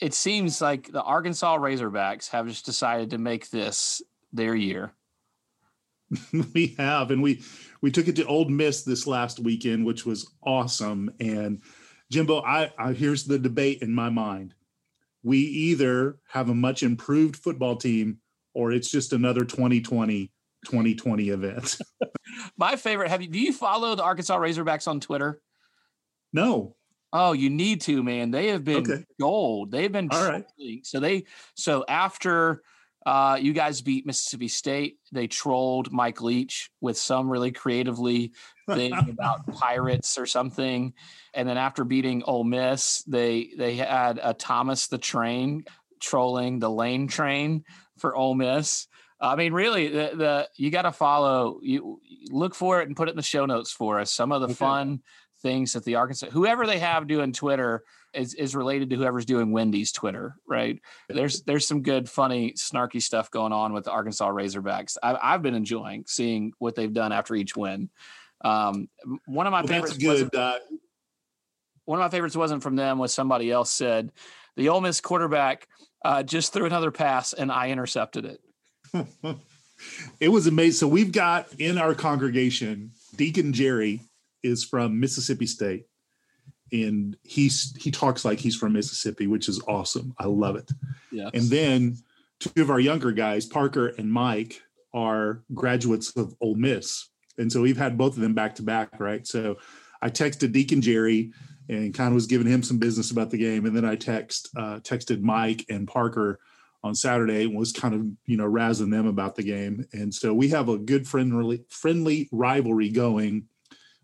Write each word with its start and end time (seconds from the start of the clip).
it 0.00 0.14
seems 0.14 0.60
like 0.60 0.90
the 0.92 1.02
Arkansas 1.02 1.58
Razorbacks 1.58 2.28
have 2.30 2.46
just 2.46 2.66
decided 2.66 3.10
to 3.10 3.18
make 3.18 3.50
this 3.50 4.02
their 4.32 4.54
year. 4.54 4.92
we 6.54 6.74
have, 6.78 7.10
and 7.10 7.22
we 7.22 7.42
we 7.80 7.90
took 7.90 8.08
it 8.08 8.16
to 8.16 8.26
Ole 8.26 8.48
Miss 8.48 8.82
this 8.82 9.06
last 9.06 9.40
weekend, 9.40 9.84
which 9.84 10.06
was 10.06 10.30
awesome. 10.42 11.10
And 11.20 11.60
Jimbo, 12.10 12.42
I, 12.42 12.72
I 12.78 12.92
here's 12.92 13.24
the 13.24 13.38
debate 13.38 13.82
in 13.82 13.92
my 13.92 14.08
mind: 14.08 14.54
we 15.22 15.38
either 15.38 16.18
have 16.28 16.48
a 16.48 16.54
much 16.54 16.82
improved 16.82 17.36
football 17.36 17.76
team, 17.76 18.18
or 18.54 18.72
it's 18.72 18.90
just 18.90 19.12
another 19.12 19.44
2020 19.44 20.30
2020 20.64 21.28
event. 21.28 21.78
my 22.56 22.76
favorite. 22.76 23.10
Have 23.10 23.22
you? 23.22 23.28
Do 23.28 23.38
you 23.38 23.52
follow 23.52 23.94
the 23.94 24.02
Arkansas 24.02 24.38
Razorbacks 24.38 24.88
on 24.88 25.00
Twitter? 25.00 25.40
No. 26.32 26.76
Oh, 27.12 27.32
you 27.32 27.48
need 27.50 27.80
to, 27.82 28.02
man. 28.02 28.30
They 28.30 28.48
have 28.48 28.64
been 28.64 28.90
okay. 28.90 29.04
gold. 29.20 29.70
They've 29.70 29.90
been 29.90 30.08
all 30.10 30.28
right. 30.28 30.44
So 30.82 31.00
they 31.00 31.24
so 31.54 31.84
after 31.88 32.62
uh, 33.06 33.38
you 33.40 33.54
guys 33.54 33.80
beat 33.80 34.04
Mississippi 34.04 34.48
State, 34.48 34.98
they 35.12 35.26
trolled 35.26 35.90
Mike 35.90 36.20
Leach 36.20 36.70
with 36.80 36.98
some 36.98 37.30
really 37.30 37.52
creatively 37.52 38.32
thing 38.68 38.92
about 38.92 39.46
pirates 39.54 40.18
or 40.18 40.26
something. 40.26 40.92
And 41.32 41.48
then 41.48 41.56
after 41.56 41.84
beating 41.84 42.22
Ole 42.24 42.44
Miss, 42.44 43.02
they 43.04 43.50
they 43.56 43.76
had 43.76 44.20
a 44.22 44.34
Thomas 44.34 44.88
the 44.88 44.98
Train 44.98 45.64
trolling 46.00 46.58
the 46.58 46.70
lane 46.70 47.08
train 47.08 47.64
for 47.96 48.14
Ole 48.14 48.34
Miss. 48.34 48.86
I 49.20 49.34
mean, 49.36 49.52
really, 49.52 49.88
the, 49.88 50.10
the 50.14 50.48
you 50.56 50.70
got 50.70 50.82
to 50.82 50.92
follow. 50.92 51.60
You 51.62 52.00
look 52.30 52.54
for 52.54 52.80
it 52.82 52.88
and 52.88 52.96
put 52.96 53.08
it 53.08 53.12
in 53.12 53.16
the 53.16 53.22
show 53.22 53.46
notes 53.46 53.72
for 53.72 53.98
us. 53.98 54.12
Some 54.12 54.32
of 54.32 54.42
the 54.42 54.48
okay. 54.48 54.54
fun 54.54 55.00
things 55.42 55.72
that 55.72 55.84
the 55.84 55.96
Arkansas 55.96 56.30
whoever 56.30 56.66
they 56.66 56.78
have 56.78 57.06
doing 57.06 57.32
Twitter 57.32 57.84
is 58.14 58.34
is 58.34 58.56
related 58.56 58.90
to 58.90 58.96
whoever's 58.96 59.24
doing 59.24 59.52
Wendy's 59.52 59.92
Twitter, 59.92 60.36
right? 60.46 60.80
There's 61.08 61.42
there's 61.42 61.66
some 61.66 61.82
good, 61.82 62.08
funny, 62.08 62.52
snarky 62.52 63.02
stuff 63.02 63.30
going 63.30 63.52
on 63.52 63.72
with 63.72 63.84
the 63.84 63.90
Arkansas 63.90 64.28
Razorbacks. 64.30 64.96
I, 65.02 65.18
I've 65.20 65.42
been 65.42 65.54
enjoying 65.54 66.04
seeing 66.06 66.52
what 66.58 66.74
they've 66.74 66.92
done 66.92 67.12
after 67.12 67.34
each 67.34 67.56
win. 67.56 67.90
Um, 68.44 68.88
one 69.26 69.46
of 69.46 69.52
my 69.52 69.60
well, 69.60 69.68
favorites. 69.68 69.96
good. 69.98 70.34
Uh, 70.34 70.58
one 71.84 71.98
of 71.98 72.04
my 72.04 72.10
favorites 72.10 72.36
wasn't 72.36 72.62
from 72.62 72.76
them. 72.76 72.98
Was 72.98 73.12
somebody 73.12 73.50
else 73.50 73.72
said 73.72 74.12
the 74.56 74.68
Ole 74.68 74.80
Miss 74.80 75.00
quarterback 75.00 75.68
uh, 76.04 76.22
just 76.22 76.52
threw 76.52 76.66
another 76.66 76.90
pass 76.90 77.32
and 77.32 77.50
I 77.50 77.70
intercepted 77.70 78.24
it. 78.24 78.40
it 80.20 80.28
was 80.28 80.46
amazing. 80.46 80.78
So 80.78 80.88
we've 80.88 81.12
got 81.12 81.52
in 81.58 81.78
our 81.78 81.94
congregation 81.94 82.92
Deacon 83.16 83.52
Jerry 83.52 84.00
is 84.42 84.64
from 84.64 84.98
Mississippi 85.00 85.46
State, 85.46 85.86
and 86.72 87.16
he's 87.22 87.74
he 87.76 87.90
talks 87.90 88.24
like 88.24 88.38
he's 88.38 88.56
from 88.56 88.72
Mississippi, 88.72 89.26
which 89.26 89.48
is 89.48 89.62
awesome. 89.68 90.14
I 90.18 90.26
love 90.26 90.56
it. 90.56 90.70
Yeah. 91.10 91.30
And 91.34 91.44
then 91.44 91.96
two 92.40 92.62
of 92.62 92.70
our 92.70 92.80
younger 92.80 93.12
guys, 93.12 93.46
Parker 93.46 93.88
and 93.98 94.12
Mike, 94.12 94.60
are 94.94 95.42
graduates 95.54 96.16
of 96.16 96.34
Ole 96.40 96.54
Miss, 96.54 97.08
and 97.36 97.50
so 97.52 97.60
we've 97.62 97.76
had 97.76 97.98
both 97.98 98.14
of 98.14 98.20
them 98.20 98.34
back 98.34 98.54
to 98.56 98.62
back, 98.62 98.98
right? 99.00 99.26
So 99.26 99.56
I 100.00 100.10
texted 100.10 100.52
Deacon 100.52 100.80
Jerry 100.80 101.32
and 101.68 101.92
kind 101.92 102.08
of 102.08 102.14
was 102.14 102.26
giving 102.26 102.46
him 102.46 102.62
some 102.62 102.78
business 102.78 103.10
about 103.10 103.30
the 103.30 103.38
game, 103.38 103.66
and 103.66 103.76
then 103.76 103.84
I 103.84 103.96
text 103.96 104.48
uh, 104.56 104.80
texted 104.80 105.20
Mike 105.20 105.64
and 105.68 105.86
Parker 105.86 106.40
on 106.84 106.94
Saturday 106.94 107.44
and 107.44 107.56
was 107.56 107.72
kind 107.72 107.94
of 107.94 108.06
you 108.26 108.36
know 108.36 108.48
razzing 108.48 108.90
them 108.90 109.06
about 109.06 109.36
the 109.36 109.42
game, 109.42 109.84
and 109.92 110.12
so 110.12 110.32
we 110.32 110.48
have 110.48 110.68
a 110.68 110.78
good 110.78 111.06
friendly 111.06 111.64
friendly 111.68 112.28
rivalry 112.32 112.90
going 112.90 113.46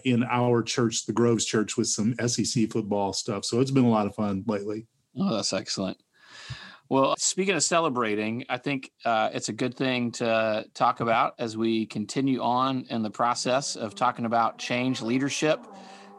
in 0.05 0.23
our 0.25 0.63
church, 0.63 1.07
the 1.07 1.13
Groves 1.13 1.45
Church, 1.45 1.77
with 1.77 1.89
some 1.89 2.15
SEC 2.27 2.71
football 2.71 3.13
stuff. 3.13 3.45
So 3.45 3.61
it's 3.61 3.71
been 3.71 3.85
a 3.85 3.91
lot 3.91 4.07
of 4.07 4.15
fun 4.15 4.45
lately. 4.47 4.87
Oh, 5.19 5.35
that's 5.35 5.53
excellent. 5.53 5.99
Well, 6.91 7.15
speaking 7.19 7.55
of 7.55 7.63
celebrating, 7.63 8.45
I 8.49 8.59
think 8.59 8.91
uh, 9.05 9.31
it's 9.33 9.49
a 9.49 9.53
good 9.53 9.75
thing 9.75 10.13
to 10.13 10.67
talk 10.75 11.01
about 11.01 11.35
as 11.39 11.57
we 11.57 11.87
continue 11.87 12.43
on 12.43 12.87
in 12.91 13.03
the 13.03 13.11
process 13.11 13.75
of 13.75 13.95
talking 13.95 14.27
about 14.27 14.59
change 14.59 15.01
leadership 15.01 15.61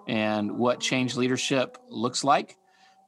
and 0.07 0.51
what 0.51 0.79
change 0.79 1.15
leadership 1.15 1.77
looks 1.89 2.23
like. 2.23 2.57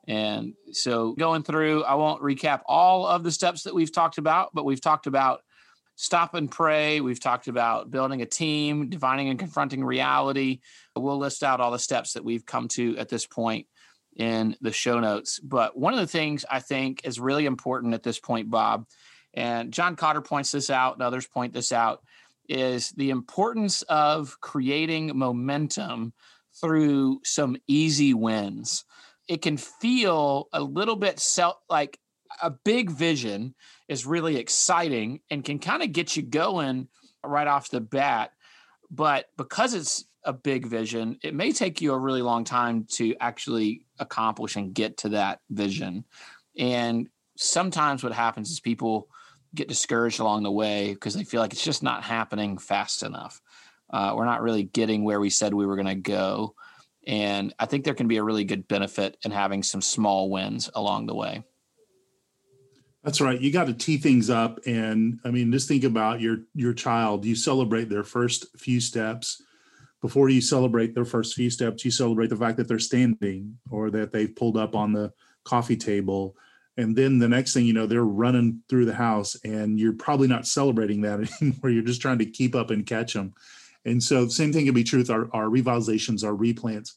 And 0.08 0.54
so, 0.72 1.14
going 1.14 1.44
through, 1.44 1.84
I 1.84 1.96
won't 1.96 2.22
recap 2.22 2.62
all 2.66 3.06
of 3.06 3.24
the 3.24 3.32
steps 3.32 3.64
that 3.64 3.76
we've 3.76 3.92
talked 3.92 4.18
about, 4.18 4.52
but 4.54 4.64
we've 4.64 4.80
talked 4.80 5.08
about 5.08 5.42
stop 5.98 6.36
and 6.36 6.50
pray. 6.50 7.02
We've 7.02 7.20
talked 7.20 7.48
about 7.48 7.92
building 7.92 8.22
a 8.22 8.26
team, 8.26 8.90
divining 8.90 9.30
and 9.30 9.40
confronting 9.40 9.84
reality. 9.84 10.60
We'll 10.96 11.18
list 11.18 11.44
out 11.44 11.60
all 11.60 11.72
the 11.72 11.80
steps 11.80 12.14
that 12.14 12.24
we've 12.24 12.46
come 12.46 12.70
to 12.70 12.98
at 12.98 13.10
this 13.10 13.26
point 13.26 13.66
in 14.16 14.56
the 14.62 14.72
show 14.72 15.00
notes. 15.00 15.40
But 15.40 15.78
one 15.78 15.94
of 15.94 16.00
the 16.00 16.08
things 16.08 16.46
I 16.50 16.60
think 16.60 17.02
is 17.04 17.20
really 17.20 17.46
important 17.46 17.96
at 17.96 18.04
this 18.04 18.20
point, 18.20 18.50
Bob, 18.50 18.86
and 19.34 19.74
John 19.74 19.96
Kotter 19.96 20.24
points 20.24 20.52
this 20.52 20.70
out, 20.70 20.94
and 20.94 21.02
others 21.02 21.28
point 21.28 21.54
this 21.54 21.72
out, 21.72 22.04
is 22.48 22.92
the 22.92 23.10
importance 23.10 23.82
of 23.84 24.40
creating 24.40 25.18
momentum 25.18 26.14
through 26.62 27.22
some 27.24 27.58
easy 27.68 28.14
wins. 28.14 28.86
It 29.28 29.42
can 29.42 29.58
feel 29.58 30.48
a 30.54 30.62
little 30.62 30.96
bit 30.96 31.20
self 31.20 31.58
like 31.70 32.00
a 32.42 32.52
big 32.52 32.90
vision 32.90 33.56
is 33.88 34.06
really 34.06 34.38
exciting 34.38 35.22
and 35.30 35.44
can 35.44 35.60
kind 35.60 35.84
of 35.84 35.92
get 35.92 36.16
you 36.16 36.24
going 36.24 36.88
right 37.24 37.48
off 37.48 37.70
the 37.70 37.82
bat. 37.82 38.32
But 38.90 39.26
because 39.38 39.74
it's 39.74 40.06
a 40.24 40.34
big 40.34 40.66
vision, 40.66 41.18
it 41.24 41.34
may 41.34 41.52
take 41.52 41.82
you 41.82 41.94
a 41.94 42.00
really 42.00 42.22
long 42.22 42.44
time 42.44 42.86
to 42.92 43.16
actually 43.20 43.86
accomplish 44.00 44.56
and 44.56 44.74
get 44.74 44.98
to 44.98 45.10
that 45.10 45.40
vision. 45.50 46.06
And 46.58 47.10
sometimes 47.38 48.04
what 48.04 48.14
happens 48.14 48.52
is 48.52 48.60
people 48.60 49.10
get 49.56 49.68
discouraged 49.68 50.20
along 50.20 50.44
the 50.44 50.52
way 50.52 50.94
because 50.94 51.14
they 51.14 51.24
feel 51.24 51.42
like 51.42 51.54
it's 51.54 51.64
just 51.64 51.84
not 51.84 52.04
happening 52.04 52.58
fast 52.58 53.04
enough. 53.04 53.42
Uh, 53.90 54.14
we're 54.16 54.26
not 54.26 54.42
really 54.42 54.64
getting 54.64 55.04
where 55.04 55.20
we 55.20 55.30
said 55.30 55.54
we 55.54 55.66
were 55.66 55.76
going 55.76 55.88
to 55.88 55.96
go. 55.96 56.54
And 57.06 57.54
I 57.58 57.66
think 57.66 57.86
there 57.86 57.94
can 57.94 58.10
be 58.10 58.18
a 58.18 58.24
really 58.24 58.44
good 58.44 58.68
benefit 58.68 59.18
in 59.24 59.32
having 59.32 59.64
some 59.64 59.82
small 59.82 60.30
wins 60.30 60.70
along 60.76 61.06
the 61.06 61.16
way. 61.16 61.44
That's 63.08 63.22
right. 63.22 63.40
You 63.40 63.54
got 63.54 63.68
to 63.68 63.74
tee 63.74 63.96
things 63.96 64.30
up, 64.30 64.60
and 64.66 65.22
I 65.24 65.32
mean, 65.32 65.50
just 65.50 65.70
think 65.70 65.86
about 65.86 66.20
your 66.20 66.40
your 66.54 66.74
child. 66.74 67.24
You 67.24 67.38
celebrate 67.38 67.88
their 67.88 68.04
first 68.04 68.48
few 68.58 68.82
steps. 68.82 69.42
Before 70.02 70.28
you 70.28 70.42
celebrate 70.42 70.94
their 70.94 71.06
first 71.06 71.34
few 71.34 71.50
steps, 71.50 71.86
you 71.86 71.92
celebrate 71.92 72.30
the 72.30 72.36
fact 72.36 72.58
that 72.58 72.68
they're 72.68 72.80
standing 72.80 73.60
or 73.72 73.90
that 73.92 74.12
they've 74.12 74.36
pulled 74.36 74.58
up 74.58 74.76
on 74.76 74.92
the 74.92 75.14
coffee 75.46 75.78
table. 75.78 76.36
And 76.76 76.98
then 76.98 77.18
the 77.18 77.30
next 77.30 77.54
thing 77.54 77.66
you 77.66 77.72
know, 77.72 77.86
they're 77.86 78.04
running 78.04 78.62
through 78.68 78.84
the 78.84 78.94
house, 78.94 79.38
and 79.46 79.80
you're 79.80 79.94
probably 79.94 80.28
not 80.28 80.46
celebrating 80.46 81.00
that 81.04 81.32
anymore. 81.42 81.70
You're 81.70 81.84
just 81.84 82.02
trying 82.02 82.20
to 82.20 82.26
keep 82.26 82.56
up 82.56 82.72
and 82.72 82.86
catch 82.86 83.14
them. 83.14 83.34
And 83.86 84.04
so, 84.04 84.28
same 84.28 84.52
thing 84.52 84.66
can 84.66 84.74
be 84.74 84.84
true 84.84 85.00
with 85.00 85.10
our, 85.10 85.30
our 85.32 85.46
revitalizations, 85.46 86.26
our 86.26 86.36
replants. 86.36 86.96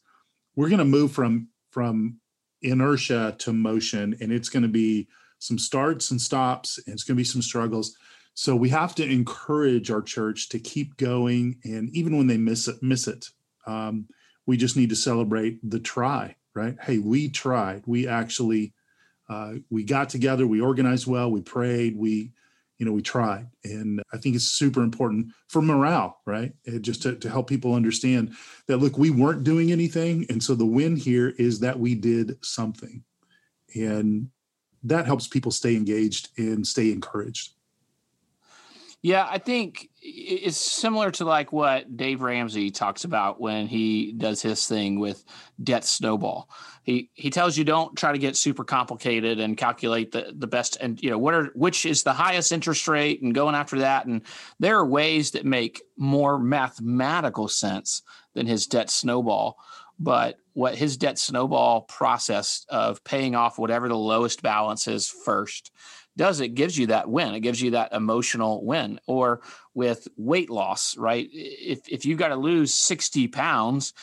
We're 0.57 0.67
going 0.67 0.79
to 0.79 0.83
move 0.83 1.13
from 1.13 1.47
from 1.69 2.17
inertia 2.61 3.37
to 3.39 3.53
motion, 3.53 4.17
and 4.19 4.33
it's 4.33 4.49
going 4.49 4.63
to 4.63 4.69
be 4.69 5.07
some 5.41 5.57
starts 5.57 6.11
and 6.11 6.21
stops, 6.21 6.79
and 6.85 6.93
it's 6.93 7.03
going 7.03 7.15
to 7.15 7.19
be 7.19 7.25
some 7.25 7.41
struggles. 7.41 7.97
So 8.35 8.55
we 8.55 8.69
have 8.69 8.93
to 8.95 9.03
encourage 9.03 9.89
our 9.89 10.01
church 10.01 10.49
to 10.49 10.59
keep 10.59 10.95
going, 10.97 11.57
and 11.63 11.89
even 11.89 12.15
when 12.15 12.27
they 12.27 12.37
miss 12.37 12.67
it, 12.67 12.81
miss 12.81 13.07
it, 13.07 13.29
um, 13.65 14.07
we 14.45 14.55
just 14.55 14.77
need 14.77 14.89
to 14.89 14.95
celebrate 14.95 15.59
the 15.67 15.79
try. 15.79 16.35
Right? 16.53 16.77
Hey, 16.81 16.99
we 16.99 17.29
tried. 17.29 17.83
We 17.85 18.07
actually 18.07 18.73
uh, 19.29 19.53
we 19.69 19.83
got 19.83 20.09
together. 20.09 20.45
We 20.45 20.61
organized 20.61 21.07
well. 21.07 21.31
We 21.31 21.41
prayed. 21.41 21.97
We 21.97 22.31
you 22.77 22.85
know 22.85 22.93
we 22.93 23.03
tried 23.03 23.47
and 23.63 24.01
i 24.11 24.17
think 24.17 24.35
it's 24.35 24.45
super 24.45 24.81
important 24.81 25.27
for 25.47 25.61
morale 25.61 26.19
right 26.25 26.51
it 26.63 26.81
just 26.81 27.03
to, 27.03 27.15
to 27.15 27.29
help 27.29 27.47
people 27.47 27.75
understand 27.75 28.35
that 28.65 28.77
look 28.77 28.97
we 28.97 29.11
weren't 29.11 29.43
doing 29.43 29.71
anything 29.71 30.25
and 30.31 30.41
so 30.41 30.55
the 30.55 30.65
win 30.65 30.95
here 30.95 31.29
is 31.37 31.59
that 31.59 31.79
we 31.79 31.93
did 31.93 32.43
something 32.43 33.03
and 33.75 34.27
that 34.83 35.05
helps 35.05 35.27
people 35.27 35.51
stay 35.51 35.75
engaged 35.75 36.29
and 36.37 36.65
stay 36.65 36.91
encouraged. 36.91 37.53
Yeah, 39.03 39.27
I 39.27 39.39
think 39.39 39.89
it's 39.99 40.57
similar 40.57 41.09
to 41.11 41.25
like 41.25 41.51
what 41.51 41.97
Dave 41.97 42.21
Ramsey 42.21 42.69
talks 42.69 43.03
about 43.03 43.41
when 43.41 43.65
he 43.65 44.11
does 44.11 44.43
his 44.43 44.67
thing 44.67 44.99
with 44.99 45.23
debt 45.63 45.85
snowball. 45.85 46.47
He 46.83 47.09
he 47.15 47.31
tells 47.31 47.57
you 47.57 47.63
don't 47.63 47.95
try 47.97 48.11
to 48.11 48.19
get 48.19 48.35
super 48.35 48.63
complicated 48.63 49.39
and 49.39 49.57
calculate 49.57 50.11
the 50.11 50.33
the 50.35 50.45
best 50.45 50.77
and 50.81 51.01
you 51.01 51.09
know 51.09 51.17
what 51.17 51.33
are 51.33 51.45
which 51.55 51.87
is 51.87 52.03
the 52.03 52.13
highest 52.13 52.51
interest 52.51 52.87
rate 52.87 53.23
and 53.23 53.33
going 53.33 53.55
after 53.55 53.79
that 53.79 54.05
and 54.05 54.21
there 54.59 54.77
are 54.77 54.85
ways 54.85 55.31
that 55.31 55.45
make 55.45 55.81
more 55.97 56.37
mathematical 56.37 57.47
sense 57.47 58.03
than 58.35 58.45
his 58.45 58.67
debt 58.67 58.91
snowball. 58.91 59.57
But 59.99 60.37
what 60.53 60.75
his 60.75 60.97
debt 60.97 61.17
snowball 61.17 61.81
process 61.81 62.65
of 62.69 63.03
paying 63.03 63.35
off 63.35 63.57
whatever 63.57 63.87
the 63.87 63.97
lowest 63.97 64.41
balance 64.41 64.87
is 64.87 65.07
first 65.07 65.71
does 66.17 66.41
it 66.41 66.49
gives 66.55 66.77
you 66.77 66.87
that 66.87 67.09
win. 67.09 67.33
It 67.33 67.39
gives 67.39 67.61
you 67.61 67.71
that 67.71 67.93
emotional 67.93 68.65
win. 68.65 68.99
Or 69.07 69.41
with 69.73 70.07
weight 70.17 70.49
loss 70.49 70.97
right? 70.97 71.27
If 71.31 71.87
if 71.87 72.05
you've 72.05 72.19
got 72.19 72.29
to 72.29 72.35
lose 72.35 72.73
60 72.73 73.27
pounds 73.29 73.93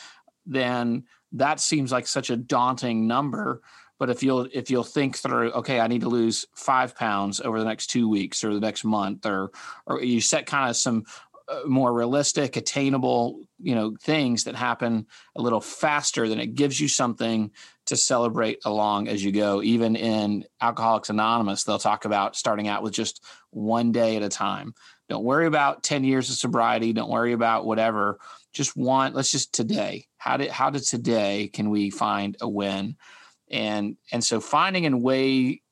then 0.45 1.03
that 1.33 1.59
seems 1.59 1.91
like 1.91 2.07
such 2.07 2.31
a 2.31 2.35
daunting 2.37 3.07
number. 3.07 3.61
But 3.99 4.09
if 4.09 4.23
you'll 4.23 4.47
if 4.51 4.71
you'll 4.71 4.85
think 4.85 5.17
through 5.17 5.51
okay 5.51 5.81
i 5.81 5.87
need 5.87 6.01
to 6.01 6.09
lose 6.09 6.45
five 6.55 6.95
pounds 6.95 7.41
over 7.41 7.59
the 7.59 7.65
next 7.65 7.87
two 7.87 8.07
weeks 8.07 8.45
or 8.45 8.53
the 8.53 8.61
next 8.61 8.85
month 8.85 9.25
or 9.25 9.51
or 9.85 10.01
you 10.01 10.21
set 10.21 10.45
kind 10.45 10.69
of 10.69 10.77
some 10.77 11.03
Uh, 11.49 11.61
more 11.65 11.91
realistic 11.91 12.57
attainable 12.57 13.41
you 13.57 13.73
know 13.73 13.95
things 14.03 14.43
that 14.43 14.55
happen 14.55 15.07
a 15.35 15.41
little 15.41 15.59
faster 15.59 16.29
then 16.29 16.39
it 16.39 16.53
gives 16.53 16.79
you 16.79 16.87
something 16.87 17.51
to 17.89 17.97
celebrate 17.97 18.59
along 18.65 19.07
as 19.07 19.23
you 19.23 19.31
go. 19.31 19.63
Even 19.63 19.95
in 19.95 20.45
Alcoholics 20.61 21.09
Anonymous, 21.09 21.63
they'll 21.63 21.79
talk 21.79 22.05
about 22.05 22.35
starting 22.35 22.67
out 22.67 22.83
with 22.83 22.93
just 22.93 23.23
one 23.49 23.91
day 23.91 24.15
at 24.15 24.21
a 24.21 24.29
time. 24.29 24.75
Don't 25.09 25.23
worry 25.23 25.47
about 25.47 25.81
10 25.81 26.03
years 26.03 26.29
of 26.29 26.35
sobriety. 26.35 26.93
Don't 26.93 27.09
worry 27.09 27.33
about 27.33 27.65
whatever. 27.65 28.19
Just 28.53 28.77
want, 28.77 29.15
let's 29.15 29.31
just 29.31 29.53
today. 29.53 30.05
How 30.17 30.37
did 30.37 30.51
how 30.51 30.69
did 30.69 30.83
today 30.83 31.49
can 31.51 31.71
we 31.71 31.89
find 31.89 32.37
a 32.41 32.47
win? 32.47 32.95
And 33.49 33.97
and 34.11 34.23
so 34.23 34.39
finding 34.39 34.85
a 34.85 34.95
way 34.95 35.63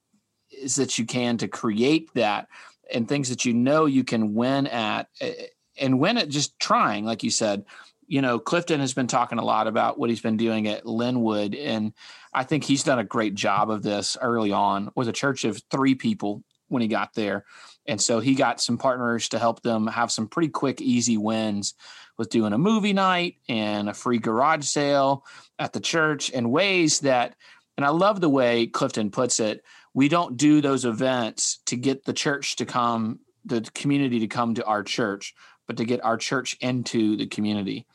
is 0.51 0.75
that 0.77 0.97
you 0.97 1.05
can 1.05 1.37
to 1.37 1.47
create 1.47 2.11
that 2.15 2.47
and 2.91 3.07
things 3.07 3.29
that 3.29 3.45
you 3.45 3.53
know 3.53 3.85
you 3.85 4.03
can 4.03 4.33
win 4.33 4.65
at 4.65 5.07
eh, 5.21 5.33
and 5.79 5.99
win 5.99 6.17
it 6.17 6.29
just 6.29 6.59
trying, 6.59 7.05
like 7.05 7.23
you 7.23 7.31
said 7.31 7.65
you 8.07 8.21
know, 8.21 8.39
Clifton 8.39 8.79
has 8.79 8.93
been 8.93 9.07
talking 9.07 9.37
a 9.37 9.43
lot 9.43 9.67
about 9.67 9.99
what 9.99 10.09
he's 10.09 10.21
been 10.21 10.37
doing 10.37 10.67
at 10.67 10.85
Linwood, 10.85 11.53
and 11.53 11.93
I 12.33 12.43
think 12.43 12.63
he's 12.63 12.83
done 12.83 12.99
a 12.99 13.03
great 13.03 13.35
job 13.35 13.69
of 13.69 13.83
this 13.83 14.17
early 14.21 14.51
on. 14.51 14.91
Was 14.95 15.09
a 15.09 15.13
church 15.13 15.43
of 15.43 15.61
three 15.69 15.93
people 15.93 16.43
when 16.69 16.81
he 16.81 16.87
got 16.87 17.13
there, 17.13 17.45
and 17.85 18.01
so 18.01 18.19
he 18.19 18.33
got 18.33 18.61
some 18.61 18.77
partners 18.77 19.29
to 19.29 19.39
help 19.39 19.61
them 19.61 19.87
have 19.87 20.11
some 20.11 20.27
pretty 20.27 20.47
quick, 20.47 20.81
easy 20.81 21.17
wins 21.17 21.75
with 22.17 22.29
doing 22.29 22.53
a 22.53 22.57
movie 22.57 22.93
night 22.93 23.35
and 23.49 23.89
a 23.89 23.93
free 23.93 24.19
garage 24.19 24.65
sale 24.65 25.25
at 25.59 25.73
the 25.73 25.81
church, 25.81 26.31
and 26.33 26.49
ways 26.49 27.01
that. 27.01 27.35
And 27.75 27.85
I 27.85 27.89
love 27.89 28.21
the 28.21 28.29
way 28.29 28.65
Clifton 28.65 29.11
puts 29.11 29.39
it. 29.39 29.63
We 29.93 30.09
don't 30.09 30.35
do 30.35 30.61
those 30.61 30.83
events 30.83 31.59
to 31.67 31.75
get 31.75 32.05
the 32.05 32.13
church 32.13 32.55
to 32.55 32.65
come, 32.65 33.19
the 33.45 33.61
community 33.75 34.21
to 34.21 34.27
come 34.27 34.55
to 34.55 34.65
our 34.65 34.81
church, 34.81 35.35
but 35.67 35.77
to 35.77 35.85
get 35.85 36.03
our 36.03 36.17
church 36.17 36.57
into 36.61 37.17
the 37.17 37.27
community. 37.27 37.85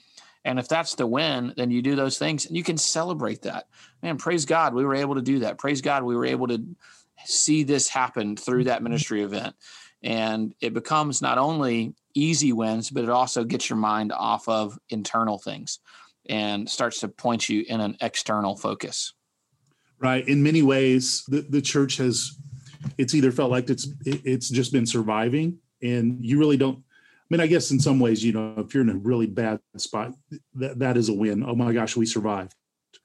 And 0.45 0.59
if 0.59 0.69
that's 0.69 0.95
the 0.95 1.07
win, 1.07 1.55
then 1.57 1.71
you 1.71 1.83
do 1.83 1.97
those 1.97 2.19
things 2.19 2.47
and 2.47 2.57
you 2.57 2.65
can 2.65 2.77
celebrate 2.77 3.43
that. 3.43 3.69
Man, 4.03 4.19
praise 4.19 4.45
God, 4.45 4.75
we 4.75 4.85
were 4.85 4.95
able 4.95 5.15
to 5.15 5.23
do 5.23 5.41
that. 5.41 5.59
Praise 5.59 5.81
God, 5.81 6.03
we 6.03 6.17
were 6.17 6.27
able 6.27 6.49
to 6.49 6.65
see 7.25 7.63
this 7.63 7.89
happen 7.89 8.37
through 8.37 8.65
that 8.65 8.77
mm-hmm. 8.77 8.85
ministry 8.85 9.23
event. 9.23 9.55
And 10.03 10.53
it 10.61 10.75
becomes 10.75 11.23
not 11.23 11.39
only 11.39 11.95
easy 12.15 12.53
wins, 12.53 12.91
but 12.91 13.05
it 13.05 13.11
also 13.11 13.45
gets 13.45 13.71
your 13.71 13.77
mind 13.77 14.13
off 14.13 14.49
of 14.49 14.79
internal 14.91 15.39
things 15.39 15.79
and 16.29 16.69
starts 16.69 17.01
to 17.01 17.09
point 17.09 17.49
you 17.49 17.65
in 17.69 17.81
an 17.81 17.97
external 18.01 18.57
focus. 18.57 19.15
Right. 20.01 20.27
In 20.27 20.43
many 20.43 20.63
ways, 20.63 21.25
the, 21.29 21.43
the 21.43 21.63
church 21.63 21.97
has 21.99 22.37
it's 22.99 23.15
either 23.15 23.31
felt 23.31 23.53
like 23.53 23.71
it's 23.71 23.89
it's 24.05 24.49
just 24.49 24.73
been 24.73 24.87
surviving 24.87 25.59
and 25.83 26.19
you 26.21 26.37
really 26.39 26.57
don't 26.57 26.83
mean, 27.33 27.41
I 27.41 27.47
guess 27.47 27.71
in 27.71 27.81
some 27.81 27.99
ways, 27.99 28.23
you 28.23 28.33
know, 28.33 28.55
if 28.59 28.75
you're 28.75 28.83
in 28.83 28.91
a 28.91 28.97
really 28.97 29.27
bad 29.27 29.59
spot, 29.79 30.13
that, 30.55 30.79
that 30.79 30.97
is 30.99 31.09
a 31.09 31.15
win. 31.15 31.43
Oh 31.43 31.55
my 31.55 31.73
gosh, 31.73 31.97
we 31.97 32.05
survived, 32.05 32.55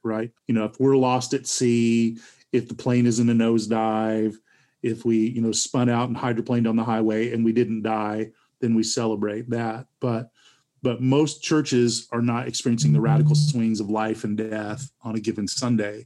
right? 0.03 0.31
You 0.47 0.53
know, 0.53 0.65
if 0.65 0.77
we're 0.81 0.97
lost 0.97 1.33
at 1.33 1.47
sea, 1.47 2.17
if 2.51 2.67
the 2.67 2.75
plane 2.75 3.05
is 3.05 3.19
in 3.19 3.29
a 3.29 3.33
nosedive, 3.33 4.35
if 4.83 5.05
we, 5.05 5.17
you 5.29 5.41
know, 5.41 5.53
spun 5.53 5.89
out 5.89 6.09
and 6.09 6.17
hydroplaned 6.17 6.67
on 6.67 6.75
the 6.75 6.83
highway 6.83 7.31
and 7.31 7.45
we 7.45 7.53
didn't 7.53 7.83
die, 7.83 8.31
then 8.59 8.75
we 8.75 8.83
celebrate 8.83 9.49
that. 9.49 9.87
But 10.01 10.29
but 10.83 11.01
most 11.01 11.41
churches 11.41 12.07
are 12.11 12.21
not 12.21 12.47
experiencing 12.47 12.93
the 12.93 13.01
radical 13.01 13.33
swings 13.33 13.79
of 13.79 13.89
life 13.89 14.23
and 14.25 14.37
death 14.37 14.91
on 15.01 15.15
a 15.15 15.19
given 15.19 15.47
Sunday. 15.47 16.05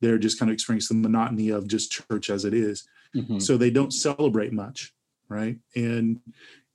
They're 0.00 0.18
just 0.18 0.38
kind 0.38 0.50
of 0.50 0.54
experiencing 0.54 1.00
the 1.00 1.08
monotony 1.08 1.48
of 1.48 1.66
just 1.66 1.90
church 1.90 2.30
as 2.30 2.44
it 2.44 2.54
is. 2.54 2.86
Mm-hmm. 3.16 3.38
So 3.38 3.56
they 3.56 3.70
don't 3.70 3.92
celebrate 3.92 4.52
much, 4.52 4.92
right? 5.28 5.56
And 5.74 6.20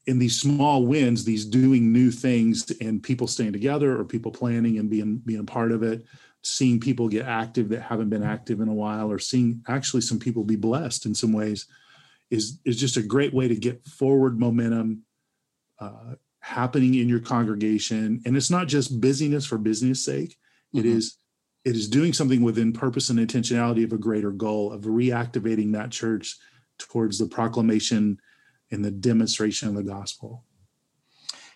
in 0.09 0.17
these 0.17 0.41
small 0.41 0.87
wins, 0.87 1.23
these 1.23 1.45
doing 1.45 1.93
new 1.93 2.09
things 2.09 2.71
and 2.81 3.03
people 3.03 3.27
staying 3.27 3.53
together 3.53 3.95
or 3.95 4.03
people 4.03 4.31
planning 4.31 4.79
and 4.79 4.89
being 4.89 5.17
being 5.23 5.45
part 5.45 5.71
of 5.71 5.83
it, 5.83 6.03
seeing 6.41 6.79
people 6.79 7.07
get 7.07 7.27
active 7.27 7.69
that 7.69 7.83
haven't 7.83 8.09
been 8.09 8.23
active 8.23 8.59
in 8.59 8.69
a 8.69 8.73
while, 8.73 9.11
or 9.11 9.19
seeing 9.19 9.63
actually 9.67 10.01
some 10.01 10.17
people 10.17 10.43
be 10.43 10.55
blessed 10.55 11.05
in 11.05 11.13
some 11.13 11.31
ways, 11.31 11.67
is 12.31 12.59
is 12.65 12.79
just 12.79 12.97
a 12.97 13.03
great 13.03 13.35
way 13.35 13.47
to 13.47 13.55
get 13.55 13.85
forward 13.87 14.39
momentum 14.39 15.03
uh, 15.77 16.15
happening 16.39 16.95
in 16.95 17.07
your 17.07 17.19
congregation. 17.19 18.19
And 18.25 18.35
it's 18.35 18.49
not 18.49 18.67
just 18.67 18.99
busyness 18.99 19.45
for 19.45 19.59
business 19.59 20.03
sake. 20.03 20.37
Mm-hmm. 20.73 20.79
It 20.79 20.85
is 20.87 21.17
it 21.65 21.75
is 21.75 21.87
doing 21.87 22.13
something 22.13 22.41
within 22.41 22.73
purpose 22.73 23.11
and 23.11 23.19
intentionality 23.19 23.83
of 23.83 23.93
a 23.93 23.97
greater 23.97 24.31
goal 24.31 24.73
of 24.73 24.85
reactivating 24.85 25.73
that 25.73 25.91
church 25.91 26.35
towards 26.79 27.19
the 27.19 27.27
proclamation 27.27 28.17
in 28.69 28.81
the 28.81 28.91
demonstration 28.91 29.69
of 29.69 29.75
the 29.75 29.83
gospel. 29.83 30.43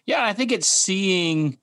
Yeah, 0.06 0.24
I 0.24 0.34
think 0.34 0.52
it's 0.52 0.68
seeing 0.68 1.60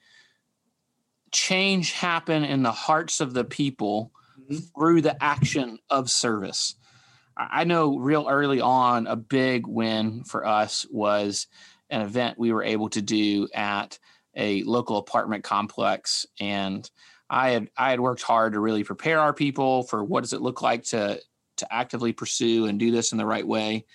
change 1.33 1.93
happen 1.93 2.45
in 2.45 2.63
the 2.63 2.73
hearts 2.73 3.21
of 3.21 3.35
the 3.35 3.45
people 3.45 4.13
mm-hmm. 4.41 4.57
through 4.57 5.03
the 5.03 5.23
action 5.23 5.79
of 5.89 6.11
service. 6.11 6.75
I 7.37 7.65
know 7.65 7.97
real 7.97 8.27
early 8.29 8.61
on, 8.61 9.07
a 9.07 9.17
big 9.17 9.67
win 9.67 10.25
for 10.25 10.47
us 10.47 10.87
was 10.91 11.47
an 11.89 12.03
event 12.03 12.39
we 12.39 12.53
were 12.53 12.63
able 12.63 12.91
to 12.91 13.03
do 13.03 13.49
at 13.55 13.99
a 14.37 14.63
local 14.65 14.99
apartment 14.99 15.45
complex. 15.45 16.27
And 16.39 16.89
I 17.29 17.51
had 17.51 17.71
I 17.77 17.91
had 17.91 18.01
worked 18.01 18.23
hard 18.23 18.53
to 18.53 18.61
really 18.61 18.85
prepare 18.85 19.21
our 19.21 19.33
people 19.33 19.85
for 19.85 20.05
what 20.05 20.23
does 20.23 20.33
it 20.33 20.43
look 20.43 20.63
like 20.63 20.85
to 20.85 21.21
to 21.59 21.73
actively 21.73 22.13
pursue 22.13 22.67
and 22.67 22.79
do 22.79 22.91
this 22.91 23.13
in 23.13 23.19
the 23.19 23.27
right 23.27 23.47
way. 23.47 23.87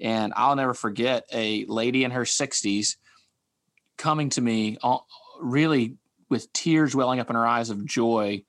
And 0.00 0.32
I'll 0.36 0.56
never 0.56 0.74
forget 0.74 1.24
a 1.32 1.64
lady 1.66 2.04
in 2.04 2.10
her 2.10 2.24
60s 2.24 2.96
coming 3.96 4.30
to 4.30 4.40
me, 4.40 4.76
really 5.40 5.96
with 6.28 6.52
tears 6.52 6.94
welling 6.94 7.20
up 7.20 7.30
in 7.30 7.36
her 7.36 7.46
eyes 7.46 7.70
of 7.70 7.84
joy, 7.84 8.42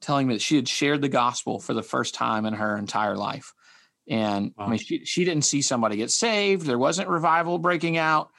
telling 0.00 0.26
me 0.26 0.34
that 0.34 0.42
she 0.42 0.56
had 0.56 0.68
shared 0.68 1.00
the 1.00 1.08
gospel 1.08 1.58
for 1.58 1.72
the 1.74 1.82
first 1.82 2.14
time 2.14 2.44
in 2.44 2.54
her 2.54 2.76
entire 2.76 3.16
life. 3.16 3.54
And 4.08 4.52
wow. 4.56 4.66
I 4.66 4.68
mean, 4.70 4.78
she, 4.78 5.04
she 5.04 5.24
didn't 5.24 5.44
see 5.44 5.62
somebody 5.62 5.96
get 5.96 6.10
saved. 6.10 6.66
There 6.66 6.78
wasn't 6.78 7.08
revival 7.08 7.58
breaking 7.58 7.96
out, 7.96 8.30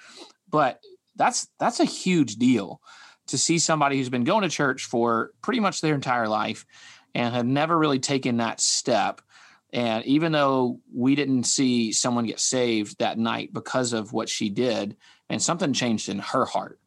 but 0.49 0.79
that's 1.15 1.47
that's 1.59 1.79
a 1.79 1.85
huge 1.85 2.35
deal 2.35 2.81
to 3.27 3.37
see 3.37 3.57
somebody 3.57 3.97
who's 3.97 4.09
been 4.09 4.23
going 4.23 4.43
to 4.43 4.49
church 4.49 4.85
for 4.85 5.31
pretty 5.41 5.59
much 5.59 5.81
their 5.81 5.95
entire 5.95 6.27
life 6.27 6.65
and 7.15 7.33
had 7.33 7.47
never 7.47 7.77
really 7.77 7.99
taken 7.99 8.37
that 8.37 8.61
step 8.61 9.21
and 9.75 10.05
even 10.05 10.31
though 10.31 10.79
we 10.93 11.15
didn't 11.15 11.43
see 11.43 11.91
someone 11.91 12.25
get 12.25 12.39
saved 12.39 12.97
that 12.99 13.17
night 13.17 13.51
because 13.51 13.91
of 13.91 14.13
what 14.13 14.29
she 14.29 14.49
did, 14.49 14.95
and 15.29 15.41
something 15.41 15.73
changed 15.73 16.07
in 16.07 16.19
her 16.19 16.45
heart 16.45 16.79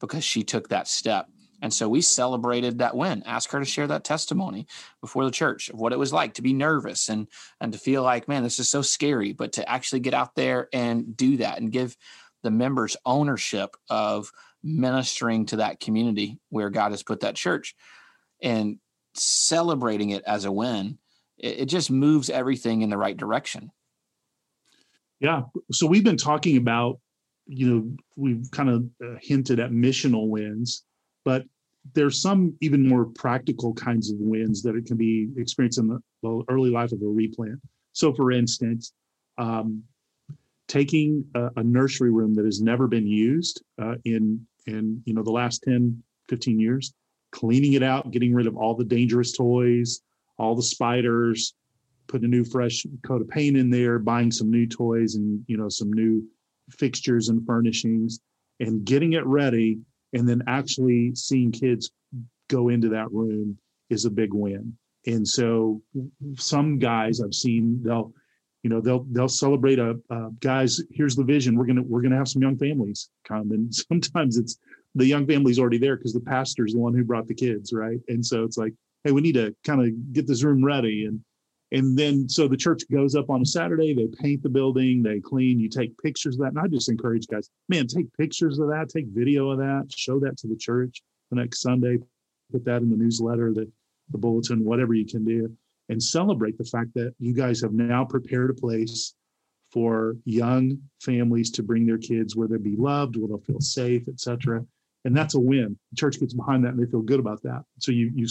because 0.00 0.24
she 0.24 0.42
took 0.42 0.70
that 0.70 0.88
step. 0.88 1.28
And 1.60 1.72
so 1.72 1.86
we 1.86 2.00
celebrated 2.00 2.78
that 2.78 2.96
win, 2.96 3.22
asked 3.26 3.52
her 3.52 3.58
to 3.58 3.66
share 3.66 3.88
that 3.88 4.04
testimony 4.04 4.66
before 5.02 5.26
the 5.26 5.30
church 5.30 5.68
of 5.68 5.78
what 5.78 5.92
it 5.92 5.98
was 5.98 6.14
like 6.14 6.32
to 6.34 6.42
be 6.42 6.54
nervous 6.54 7.10
and 7.10 7.28
and 7.60 7.74
to 7.74 7.78
feel 7.78 8.02
like, 8.02 8.26
man, 8.26 8.42
this 8.42 8.58
is 8.58 8.70
so 8.70 8.80
scary, 8.80 9.34
but 9.34 9.52
to 9.52 9.68
actually 9.68 10.00
get 10.00 10.14
out 10.14 10.34
there 10.34 10.70
and 10.72 11.14
do 11.14 11.36
that 11.36 11.60
and 11.60 11.70
give 11.70 11.94
the 12.42 12.50
members 12.50 12.96
ownership 13.04 13.76
of 13.90 14.32
ministering 14.62 15.44
to 15.44 15.56
that 15.56 15.78
community 15.78 16.38
where 16.48 16.70
God 16.70 16.92
has 16.92 17.02
put 17.02 17.20
that 17.20 17.36
church 17.36 17.76
and 18.40 18.78
celebrating 19.12 20.08
it 20.08 20.24
as 20.24 20.46
a 20.46 20.52
win 20.52 20.96
it, 21.40 21.60
it 21.60 21.66
just 21.66 21.90
moves 21.90 22.30
everything 22.30 22.82
in 22.82 22.90
the 22.90 22.96
right 22.96 23.16
direction. 23.16 23.70
Yeah. 25.20 25.42
So 25.72 25.86
we've 25.86 26.04
been 26.04 26.16
talking 26.16 26.56
about, 26.56 26.98
you 27.46 27.68
know, 27.68 27.96
we've 28.16 28.50
kind 28.52 28.70
of 28.70 28.84
uh, 29.04 29.16
hinted 29.20 29.60
at 29.60 29.70
missional 29.70 30.28
wins, 30.28 30.84
but 31.24 31.44
there's 31.94 32.20
some 32.20 32.54
even 32.60 32.86
more 32.86 33.06
practical 33.06 33.74
kinds 33.74 34.10
of 34.10 34.18
wins 34.18 34.62
that 34.62 34.76
it 34.76 34.86
can 34.86 34.96
be 34.96 35.28
experienced 35.36 35.78
in 35.78 35.88
the, 35.88 36.00
early 36.48 36.70
life 36.70 36.92
of 36.92 37.00
a 37.00 37.06
replant. 37.06 37.58
So, 37.92 38.12
for 38.12 38.30
instance, 38.30 38.92
um, 39.38 39.82
taking 40.68 41.24
a, 41.34 41.48
a 41.56 41.62
nursery 41.62 42.10
room 42.10 42.34
that 42.34 42.44
has 42.44 42.60
never 42.60 42.86
been 42.86 43.06
used 43.06 43.62
uh, 43.80 43.94
in 44.04 44.46
in 44.66 45.02
you 45.06 45.14
know 45.14 45.22
the 45.22 45.30
last 45.30 45.62
10 45.62 46.02
15 46.28 46.60
years 46.60 46.92
cleaning 47.32 47.72
it 47.72 47.82
out 47.82 48.10
getting 48.10 48.34
rid 48.34 48.46
of 48.46 48.56
all 48.56 48.74
the 48.74 48.84
dangerous 48.84 49.32
toys 49.32 50.02
all 50.40 50.56
the 50.56 50.62
spiders 50.62 51.54
put 52.08 52.22
a 52.22 52.26
new 52.26 52.44
fresh 52.44 52.84
coat 53.06 53.20
of 53.20 53.28
paint 53.28 53.56
in 53.56 53.70
there 53.70 53.98
buying 53.98 54.30
some 54.30 54.50
new 54.50 54.66
toys 54.66 55.14
and 55.14 55.44
you 55.46 55.56
know 55.56 55.68
some 55.68 55.92
new 55.92 56.26
fixtures 56.70 57.28
and 57.28 57.46
furnishings 57.46 58.20
and 58.58 58.84
getting 58.84 59.12
it 59.12 59.24
ready 59.26 59.78
and 60.14 60.28
then 60.28 60.42
actually 60.46 61.14
seeing 61.14 61.52
kids 61.52 61.90
go 62.48 62.70
into 62.70 62.88
that 62.88 63.12
room 63.12 63.56
is 63.90 64.06
a 64.06 64.10
big 64.10 64.32
win. 64.32 64.76
And 65.06 65.26
so 65.26 65.82
some 66.36 66.78
guys 66.78 67.20
i've 67.20 67.34
seen 67.34 67.80
they'll 67.82 68.12
you 68.62 68.70
know 68.70 68.80
they'll 68.80 69.06
they'll 69.12 69.28
celebrate 69.28 69.78
a 69.78 69.98
uh, 70.10 70.28
guys 70.40 70.80
here's 70.90 71.16
the 71.16 71.24
vision. 71.24 71.56
We're 71.56 71.66
gonna 71.66 71.82
we're 71.82 72.02
gonna 72.02 72.16
have 72.16 72.28
some 72.28 72.42
young 72.42 72.58
families 72.58 73.10
come. 73.24 73.50
And 73.52 73.74
sometimes 73.88 74.38
it's 74.38 74.58
the 74.94 75.06
young 75.06 75.26
family's 75.26 75.58
already 75.58 75.78
there 75.78 75.96
because 75.96 76.12
the 76.12 76.20
pastor's 76.20 76.72
the 76.72 76.78
one 76.78 76.94
who 76.94 77.04
brought 77.04 77.28
the 77.28 77.34
kids 77.34 77.72
right? 77.72 78.00
And 78.08 78.24
so 78.24 78.44
it's 78.44 78.56
like 78.56 78.74
hey 79.04 79.12
we 79.12 79.20
need 79.20 79.34
to 79.34 79.54
kind 79.64 79.80
of 79.80 80.12
get 80.12 80.26
this 80.26 80.42
room 80.42 80.64
ready. 80.64 81.06
And 81.06 81.20
and 81.72 81.96
then 81.96 82.28
so 82.28 82.48
the 82.48 82.56
church 82.56 82.82
goes 82.90 83.14
up 83.14 83.30
on 83.30 83.42
a 83.42 83.46
saturday 83.46 83.94
they 83.94 84.08
paint 84.20 84.42
the 84.42 84.48
building 84.48 85.04
they 85.04 85.20
clean 85.20 85.60
you 85.60 85.68
take 85.68 85.96
pictures 85.98 86.34
of 86.34 86.40
that. 86.40 86.48
And 86.48 86.58
i 86.58 86.66
just 86.66 86.88
encourage 86.88 87.28
guys 87.28 87.48
man 87.68 87.86
take 87.86 88.12
pictures 88.16 88.58
of 88.58 88.68
that 88.68 88.88
take 88.88 89.06
video 89.06 89.50
of 89.50 89.58
that 89.58 89.86
show 89.94 90.18
that 90.18 90.36
to 90.38 90.48
the 90.48 90.56
church 90.56 91.00
the 91.30 91.36
next 91.36 91.60
sunday 91.60 91.98
put 92.50 92.64
that 92.64 92.82
in 92.82 92.90
the 92.90 92.96
newsletter 92.96 93.52
the, 93.54 93.70
the 94.10 94.18
bulletin 94.18 94.64
whatever 94.64 94.94
you 94.94 95.06
can 95.06 95.24
do 95.24 95.48
and 95.90 96.02
celebrate 96.02 96.58
the 96.58 96.64
fact 96.64 96.92
that 96.94 97.14
you 97.20 97.32
guys 97.32 97.60
have 97.60 97.72
now 97.72 98.04
prepared 98.04 98.50
a 98.50 98.54
place 98.54 99.14
for 99.70 100.16
young 100.24 100.76
families 101.00 101.52
to 101.52 101.62
bring 101.62 101.86
their 101.86 101.98
kids 101.98 102.34
where 102.34 102.48
they'll 102.48 102.58
be 102.58 102.74
loved 102.74 103.14
where 103.14 103.28
they'll 103.28 103.38
feel 103.38 103.60
safe 103.60 104.08
etc 104.08 104.64
and 105.04 105.16
that's 105.16 105.34
a 105.34 105.40
win. 105.40 105.78
The 105.92 105.96
church 105.96 106.20
gets 106.20 106.34
behind 106.34 106.64
that 106.64 106.74
and 106.74 106.78
they 106.78 106.90
feel 106.90 107.02
good 107.02 107.20
about 107.20 107.42
that. 107.42 107.62
So 107.78 107.92
you 107.92 108.10
you 108.14 108.26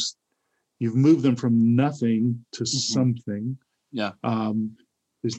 you've 0.80 0.96
moved 0.96 1.24
them 1.24 1.36
from 1.36 1.76
nothing 1.76 2.44
to 2.54 2.64
mm-hmm. 2.64 2.78
something. 2.78 3.58
Yeah. 3.92 4.12
Um, 4.24 4.76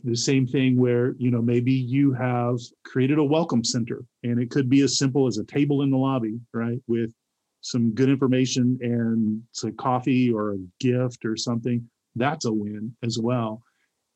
the 0.04 0.14
same 0.14 0.46
thing 0.46 0.76
where 0.78 1.14
you 1.18 1.30
know 1.30 1.40
maybe 1.40 1.72
you 1.72 2.12
have 2.12 2.58
created 2.84 3.18
a 3.18 3.24
welcome 3.24 3.64
center, 3.64 4.04
and 4.22 4.38
it 4.38 4.50
could 4.50 4.68
be 4.68 4.82
as 4.82 4.98
simple 4.98 5.26
as 5.26 5.38
a 5.38 5.44
table 5.44 5.82
in 5.82 5.90
the 5.90 5.96
lobby, 5.96 6.38
right, 6.52 6.80
with 6.86 7.14
some 7.62 7.92
good 7.94 8.10
information 8.10 8.78
and 8.82 9.42
some 9.52 9.74
coffee 9.76 10.30
or 10.30 10.52
a 10.52 10.58
gift 10.80 11.24
or 11.24 11.36
something. 11.36 11.88
That's 12.14 12.44
a 12.44 12.52
win 12.52 12.94
as 13.02 13.18
well. 13.18 13.62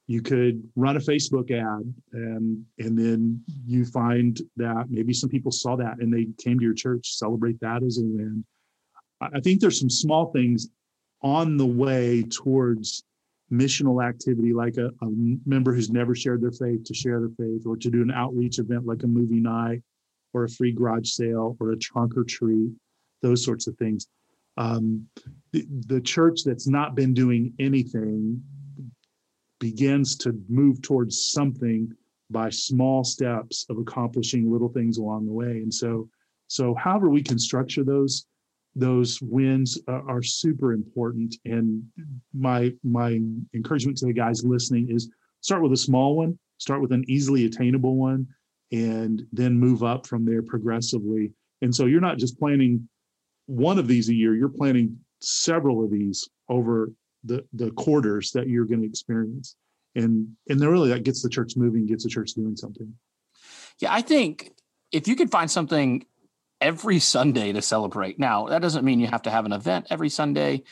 You 0.07 0.21
could 0.21 0.62
run 0.76 0.99
a 0.99 1.00
Facebook 1.00 1.50
ad, 1.50 1.95
and 2.12 2.62
and 2.78 2.99
then 2.99 3.43
you 3.66 3.87
find 3.87 4.38
that 4.57 4.90
maybe 4.90 5.14
some 5.14 5.31
people 5.31 5.50
saw 5.50 5.76
that 5.76 5.97
and 5.99 6.12
they 6.12 6.26
came 6.43 6.59
to 6.59 6.64
your 6.64 6.75
church. 6.75 7.16
Celebrate 7.16 7.59
that 7.61 7.83
as 7.83 7.97
a 7.97 8.02
win. 8.02 8.45
I 9.23 9.40
think 9.40 9.61
there's 9.61 9.81
some 9.81 9.88
small 9.88 10.31
things 10.33 10.69
on 11.25 11.57
the 11.57 11.66
way 11.66 12.23
towards 12.23 13.02
missional 13.50 14.07
activity 14.07 14.52
like 14.52 14.76
a, 14.76 14.87
a, 14.87 15.09
member 15.47 15.75
who's 15.75 15.90
never 15.90 16.14
shared 16.14 16.43
their 16.43 16.52
faith 16.52 16.85
to 16.85 16.95
share 16.95 17.21
their 17.21 17.31
faith 17.38 17.66
or 17.66 17.76
to 17.76 17.90
do 17.90 18.02
an 18.02 18.11
outreach 18.11 18.59
event 18.59 18.87
like 18.87 19.02
a 19.02 19.07
movie 19.07 19.40
night 19.40 19.83
or 20.35 20.45
a 20.45 20.49
free 20.49 20.73
garage 20.73 21.09
sale 21.09 21.57
or 21.61 21.73
a 21.73 21.76
trunk 21.76 22.16
or 22.16 22.25
treat 22.25 22.71
those 23.23 23.45
sorts 23.45 23.66
of 23.66 23.76
things. 23.76 24.07
Um, 24.57 25.07
the, 25.52 25.66
the 25.87 26.00
church 26.00 26.40
that's 26.45 26.69
not 26.69 26.95
been 26.95 27.14
doing 27.14 27.54
anything 27.59 28.43
begins 29.61 30.16
to 30.19 30.38
move 30.49 30.83
towards 30.83 31.33
something 31.33 31.93
by 32.31 32.50
small 32.50 33.02
steps 33.04 33.66
of 33.71 33.78
accomplishing 33.78 34.50
little 34.50 34.69
things 34.69 34.99
along 34.99 35.26
the 35.26 35.33
way. 35.33 35.59
And 35.62 35.73
so 35.73 36.09
so 36.49 36.75
however 36.75 37.09
we 37.09 37.23
can 37.23 37.38
structure 37.38 37.85
those 37.85 38.26
those 38.75 39.21
wins 39.23 39.78
uh, 39.88 40.02
are 40.07 40.23
super 40.23 40.73
important. 40.73 41.37
And 41.45 41.85
my 42.33 42.73
my 42.83 43.21
encouragement 43.54 43.99
to 43.99 44.07
the 44.07 44.12
guys 44.12 44.45
listening 44.45 44.90
is 44.90 45.11
start 45.40 45.62
with 45.62 45.73
a 45.73 45.76
small 45.76 46.16
one, 46.16 46.38
start 46.59 46.81
with 46.81 46.93
an 46.93 47.04
easily 47.09 47.45
attainable 47.45 47.97
one, 47.97 48.26
and 48.73 49.23
then 49.33 49.59
move 49.59 49.83
up 49.83 50.07
from 50.07 50.25
there 50.25 50.43
progressively. 50.43 51.33
And 51.62 51.75
so 51.75 51.87
you're 51.87 52.00
not 52.00 52.19
just 52.19 52.38
planning 52.38 52.88
one 53.47 53.78
of 53.78 53.87
these 53.87 54.09
a 54.09 54.14
year; 54.14 54.35
you're 54.35 54.49
planning 54.49 54.99
several 55.21 55.85
of 55.85 55.90
these 55.90 56.28
over 56.49 56.93
the 57.23 57.45
the 57.52 57.71
quarters 57.73 58.33
that 58.33 58.49
you're 58.49 58.66
going 58.66 58.83
to 58.83 58.88
experience. 58.88 59.57
And 59.95 60.28
and 60.49 60.61
then 60.61 60.69
really 60.69 60.88
that 60.88 61.04
gets 61.04 61.23
the 61.23 61.28
church 61.28 61.57
moving, 61.57 61.87
gets 61.87 62.04
the 62.04 62.11
church 62.11 62.33
doing 62.33 62.57
something. 62.57 62.93
Yeah, 63.78 63.93
I 63.93 64.02
think 64.02 64.52
if 64.93 65.09
you 65.09 65.16
could 65.16 65.31
find 65.31 65.50
something 65.50 66.04
every 66.64 66.99
Sunday 66.99 67.52
to 67.52 67.61
celebrate. 67.61 68.18
Now, 68.18 68.47
that 68.47 68.62
doesn't 68.62 68.87
mean 68.87 68.99
you 68.99 69.06
have 69.06 69.23
to 69.23 69.30
have 69.30 69.44
an 69.44 69.52
event 69.52 69.88
every 69.90 70.09
Sunday. 70.09 70.62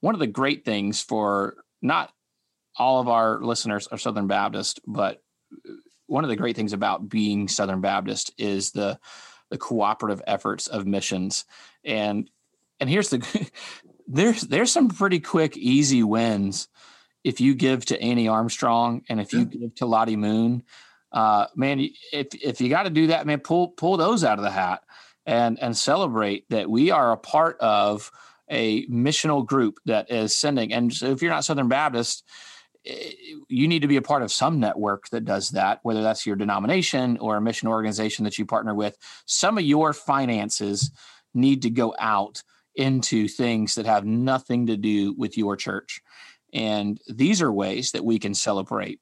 One 0.00 0.12
of 0.12 0.18
the 0.18 0.26
great 0.26 0.64
things 0.64 1.00
for 1.00 1.54
not 1.80 2.12
all 2.76 3.00
of 3.00 3.06
our 3.06 3.40
listeners 3.40 3.86
are 3.86 3.96
Southern 3.96 4.26
Baptist, 4.26 4.80
but 4.88 5.22
one 6.08 6.24
of 6.24 6.30
the 6.30 6.36
great 6.36 6.56
things 6.56 6.72
about 6.72 7.08
being 7.08 7.46
Southern 7.46 7.80
Baptist 7.80 8.32
is 8.36 8.72
the 8.72 8.98
the 9.48 9.56
cooperative 9.56 10.20
efforts 10.26 10.66
of 10.66 10.84
missions. 10.84 11.44
And 11.84 12.28
and 12.80 12.90
here's 12.90 13.10
the 13.10 13.50
there's 14.08 14.42
there's 14.42 14.72
some 14.72 14.88
pretty 14.88 15.20
quick 15.20 15.56
easy 15.56 16.02
wins 16.02 16.66
if 17.22 17.40
you 17.40 17.54
give 17.54 17.84
to 17.86 18.02
Annie 18.02 18.26
Armstrong 18.26 19.02
and 19.08 19.20
if 19.20 19.32
you 19.32 19.40
yeah. 19.40 19.60
give 19.60 19.74
to 19.76 19.86
Lottie 19.86 20.16
Moon. 20.16 20.64
Uh, 21.12 21.46
man, 21.54 21.88
if 22.12 22.26
if 22.34 22.60
you 22.60 22.68
got 22.68 22.82
to 22.82 22.90
do 22.90 23.06
that, 23.06 23.28
man, 23.28 23.38
pull 23.38 23.68
pull 23.68 23.96
those 23.96 24.24
out 24.24 24.38
of 24.38 24.44
the 24.44 24.50
hat 24.50 24.82
and 25.26 25.58
and 25.60 25.76
celebrate 25.76 26.48
that 26.50 26.70
we 26.70 26.90
are 26.90 27.12
a 27.12 27.16
part 27.16 27.58
of 27.60 28.10
a 28.48 28.86
missional 28.86 29.44
group 29.44 29.78
that 29.86 30.10
is 30.10 30.36
sending. 30.36 30.72
And 30.72 30.92
so 30.92 31.06
if 31.10 31.20
you're 31.20 31.32
not 31.32 31.44
Southern 31.44 31.68
Baptist, 31.68 32.24
eh, 32.86 33.10
you 33.48 33.66
need 33.66 33.82
to 33.82 33.88
be 33.88 33.96
a 33.96 34.02
part 34.02 34.22
of 34.22 34.32
some 34.32 34.60
network 34.60 35.08
that 35.08 35.24
does 35.24 35.50
that, 35.50 35.80
whether 35.82 36.02
that's 36.02 36.24
your 36.24 36.36
denomination 36.36 37.18
or 37.18 37.36
a 37.36 37.40
mission 37.40 37.68
organization 37.68 38.24
that 38.24 38.38
you 38.38 38.46
partner 38.46 38.74
with. 38.74 38.96
Some 39.26 39.58
of 39.58 39.64
your 39.64 39.92
finances 39.92 40.92
need 41.34 41.62
to 41.62 41.70
go 41.70 41.94
out 41.98 42.42
into 42.76 43.26
things 43.26 43.74
that 43.74 43.86
have 43.86 44.04
nothing 44.04 44.66
to 44.66 44.76
do 44.76 45.12
with 45.14 45.36
your 45.36 45.56
church. 45.56 46.00
And 46.52 47.00
these 47.08 47.42
are 47.42 47.52
ways 47.52 47.90
that 47.92 48.04
we 48.04 48.18
can 48.18 48.34
celebrate 48.34 49.00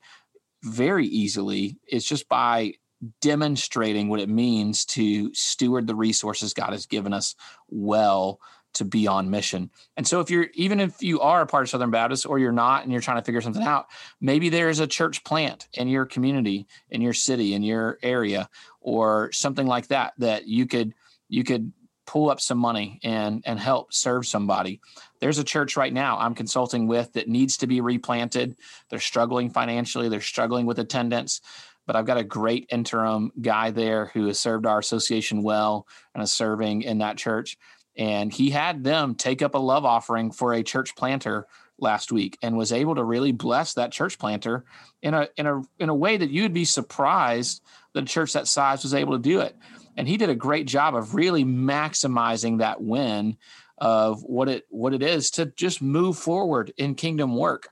very 0.63 1.07
easily. 1.07 1.77
It's 1.87 2.07
just 2.07 2.29
by 2.29 2.75
demonstrating 3.21 4.09
what 4.09 4.21
it 4.21 4.29
means 4.29 4.85
to 4.85 5.33
steward 5.35 5.87
the 5.87 5.95
resources 5.95 6.55
God 6.55 6.73
has 6.73 6.87
given 6.87 7.13
us 7.13 7.35
well 7.69 8.41
to 8.75 8.85
be 8.85 9.07
on 9.07 9.31
mission. 9.31 9.71
And 9.97 10.07
so 10.07 10.21
if 10.21 10.31
you're 10.31 10.49
even 10.55 10.81
if 10.81 11.03
you 11.03 11.21
are 11.21 11.41
a 11.41 11.47
part 11.47 11.63
of 11.65 11.71
Southern 11.71 11.91
Baptist 11.91 12.27
or 12.27 12.39
you're 12.39 12.53
not 12.53 12.83
and 12.83 12.93
you're 12.93 13.01
trying 13.01 13.19
to 13.19 13.25
figure 13.25 13.41
something 13.41 13.63
out, 13.63 13.87
maybe 14.21 14.49
there 14.49 14.69
is 14.69 14.81
a 14.81 14.87
church 14.87 15.25
plant 15.25 15.69
in 15.73 15.89
your 15.89 16.05
community, 16.05 16.67
in 16.91 17.01
your 17.01 17.13
city, 17.13 17.55
in 17.55 17.63
your 17.63 17.99
area 18.03 18.49
or 18.81 19.33
something 19.33 19.67
like 19.67 19.89
that 19.89 20.13
that 20.19 20.47
you 20.47 20.67
could 20.67 20.93
you 21.29 21.45
could 21.45 21.73
pull 22.07 22.31
up 22.31 22.41
some 22.41 22.59
money 22.59 23.01
and 23.03 23.43
and 23.47 23.59
help 23.59 23.93
serve 23.93 24.27
somebody. 24.27 24.81
There's 25.21 25.39
a 25.39 25.45
church 25.45 25.77
right 25.77 25.93
now 25.93 26.19
I'm 26.19 26.35
consulting 26.35 26.87
with 26.87 27.13
that 27.15 27.29
needs 27.29 27.57
to 27.59 27.67
be 27.67 27.81
replanted. 27.81 28.57
They're 28.91 28.99
struggling 28.99 29.51
financially, 29.51 30.09
they're 30.09 30.21
struggling 30.21 30.67
with 30.67 30.79
attendance 30.79 31.41
but 31.87 31.97
I've 31.97 32.07
got 32.07 32.19
a 32.19 32.25
great 32.25 32.67
interim 32.71 33.33
guy 33.41 33.71
there 33.71 34.07
who 34.07 34.27
has 34.27 34.41
served 34.41 34.67
our 34.67 34.79
association 34.79 35.43
well 35.43 35.87
and 36.15 36.23
is 36.23 36.33
serving 36.33 36.83
in 36.83 36.99
that 36.99 37.17
church. 37.17 37.57
And 37.97 38.33
he 38.33 38.51
had 38.51 38.83
them 38.83 39.15
take 39.15 39.43
up 39.43 39.55
a 39.55 39.59
love 39.59 39.85
offering 39.85 40.33
for 40.33 40.53
a 40.53 40.63
church 40.63 40.97
planter 40.97 41.47
last 41.79 42.13
week 42.13 42.39
and 42.43 42.57
was 42.57 42.73
able 42.73 42.95
to 42.95 43.05
really 43.05 43.33
bless 43.33 43.75
that 43.75 43.93
church 43.93 44.19
planter 44.19 44.65
in 45.03 45.15
a 45.15 45.29
in 45.37 45.47
a 45.47 45.63
in 45.79 45.89
a 45.89 45.95
way 45.95 46.17
that 46.17 46.31
you'd 46.31 46.53
be 46.53 46.65
surprised 46.65 47.63
that 47.93 48.05
a 48.05 48.07
church 48.07 48.33
that 48.33 48.49
size 48.49 48.83
was 48.83 48.95
able 48.95 49.13
to 49.13 49.19
do 49.19 49.41
it. 49.41 49.57
And 49.97 50.09
he 50.09 50.17
did 50.17 50.31
a 50.31 50.35
great 50.35 50.67
job 50.67 50.97
of 50.97 51.15
really 51.15 51.45
maximizing 51.45 52.59
that 52.59 52.83
win 52.83 53.37
of 53.79 54.23
what 54.23 54.49
it 54.49 54.65
what 54.71 54.95
it 54.95 55.03
is 55.03 55.31
to 55.33 55.47
just 55.47 55.83
move 55.83 56.17
forward 56.17 56.73
in 56.77 56.95
kingdom 56.95 57.37
work. 57.37 57.69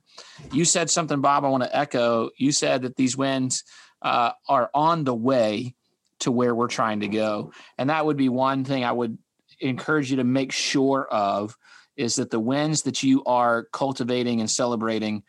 You 0.52 0.64
said 0.64 0.90
something, 0.90 1.21
Bob. 1.21 1.45
I 1.45 1.49
want 1.49 1.64
to 1.64 1.76
echo. 1.76 2.31
You 2.37 2.52
said 2.52 2.83
that 2.83 2.97
these 2.97 3.16
wins 3.16 3.64
uh, 4.02 4.32
are 4.49 4.71
on 4.75 5.04
the 5.04 5.14
way 5.14 5.75
to 6.21 6.30
where 6.30 6.54
we're 6.54 6.68
trying 6.68 7.00
to 7.00 7.09
go. 7.09 7.52
And 7.78 7.90
that 7.90 8.04
would 8.04 8.16
be 8.16 8.28
one 8.28 8.64
thing 8.64 8.85
I 8.85 8.92
would 8.92 9.18
encourage 9.61 10.11
you 10.11 10.18
to 10.18 10.25
make 10.25 10.52
sure 10.52 11.06
of 11.11 11.56
is 11.97 12.16
that 12.16 12.30
the 12.30 12.40
wins 12.40 12.82
that 12.82 13.02
you 13.02 13.23
are 13.25 13.64
cultivating 13.73 14.40
and 14.40 14.50
celebrating 14.50 15.23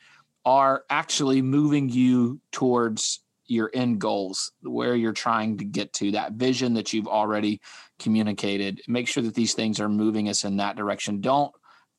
are 0.45 0.83
actually 0.89 1.41
moving 1.41 1.89
you 1.89 2.39
towards 2.51 3.21
your 3.45 3.69
end 3.73 3.99
goals, 3.99 4.51
where 4.61 4.95
you're 4.95 5.13
trying 5.13 5.57
to 5.57 5.65
get 5.65 5.93
to, 5.93 6.11
that 6.11 6.33
vision 6.33 6.73
that 6.73 6.93
you've 6.93 7.07
already 7.07 7.61
communicated. 7.99 8.81
Make 8.87 9.07
sure 9.07 9.23
that 9.23 9.35
these 9.35 9.53
things 9.53 9.79
are 9.79 9.89
moving 9.89 10.29
us 10.29 10.43
in 10.43 10.57
that 10.57 10.75
direction. 10.75 11.21
Don't 11.21 11.51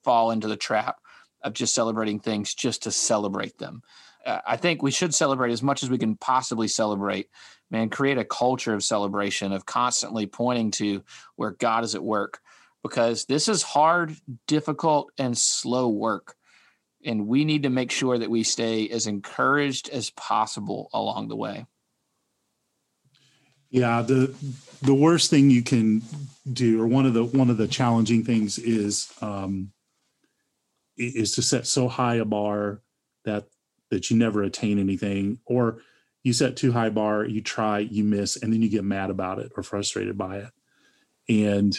fall 0.03 0.31
into 0.31 0.49
the 0.49 0.57
trap 0.57 0.99
of 1.43 1.53
just 1.53 1.75
celebrating 1.75 2.19
things 2.19 2.55
just 2.55 2.85
to 2.85 2.91
celebrate 2.91 3.59
them 3.59 3.83
I 4.27 4.57
think 4.57 4.83
we 4.83 4.91
should 4.91 5.15
celebrate 5.15 5.53
as 5.53 5.63
much 5.63 5.83
as 5.83 5.91
we 5.91 5.99
can 5.99 6.17
possibly 6.17 6.69
celebrate. 6.69 7.29
Man, 7.71 7.91
create 7.91 8.19
a 8.19 8.25
culture 8.25 8.75
of 8.75 8.85
celebration, 8.85 9.53
of 9.53 9.67
constantly 9.67 10.27
pointing 10.27 10.71
to 10.73 11.03
where 11.37 11.51
God 11.51 11.85
is 11.85 11.95
at 11.95 12.03
work, 12.03 12.41
because 12.83 13.25
this 13.25 13.49
is 13.49 13.63
hard, 13.63 14.17
difficult, 14.47 15.11
and 15.19 15.37
slow 15.37 15.89
work. 15.89 16.37
And 17.05 17.27
we 17.27 17.45
need 17.45 17.65
to 17.65 17.71
make 17.71 17.91
sure 17.91 18.17
that 18.17 18.31
we 18.31 18.45
stay 18.45 18.89
as 18.89 19.07
encouraged 19.07 19.91
as 19.91 20.11
possible 20.11 20.89
along 20.93 21.29
the 21.29 21.37
way. 21.37 21.67
Yeah, 23.71 24.03
the 24.03 24.35
the 24.83 24.95
worst 24.95 25.31
thing 25.31 25.51
you 25.51 25.63
can 25.63 26.03
do, 26.51 26.81
or 26.81 26.87
one 26.87 27.07
of 27.07 27.15
the 27.15 27.25
one 27.25 27.51
of 27.51 27.57
the 27.57 27.67
challenging 27.67 28.25
things 28.25 28.59
is 28.59 29.13
um, 29.21 29.73
is 30.97 31.35
to 31.35 31.43
set 31.43 31.67
so 31.67 31.89
high 31.89 32.17
a 32.17 32.25
bar 32.25 32.83
that 33.25 33.49
that 33.91 34.11
you 34.11 34.17
never 34.17 34.43
attain 34.43 34.79
anything, 34.79 35.39
or 35.47 35.79
you 36.23 36.33
set 36.33 36.57
too 36.57 36.73
high 36.73 36.91
bar, 36.91 37.25
you 37.25 37.41
try, 37.43 37.81
you 37.81 38.03
miss, 38.05 38.37
and 38.37 38.53
then 38.53 38.63
you 38.63 38.69
get 38.69 38.85
mad 38.85 39.11
about 39.11 39.39
it 39.39 39.53
or 39.57 39.63
frustrated 39.63 40.17
by 40.17 40.39
it, 40.39 40.51
and 41.29 41.79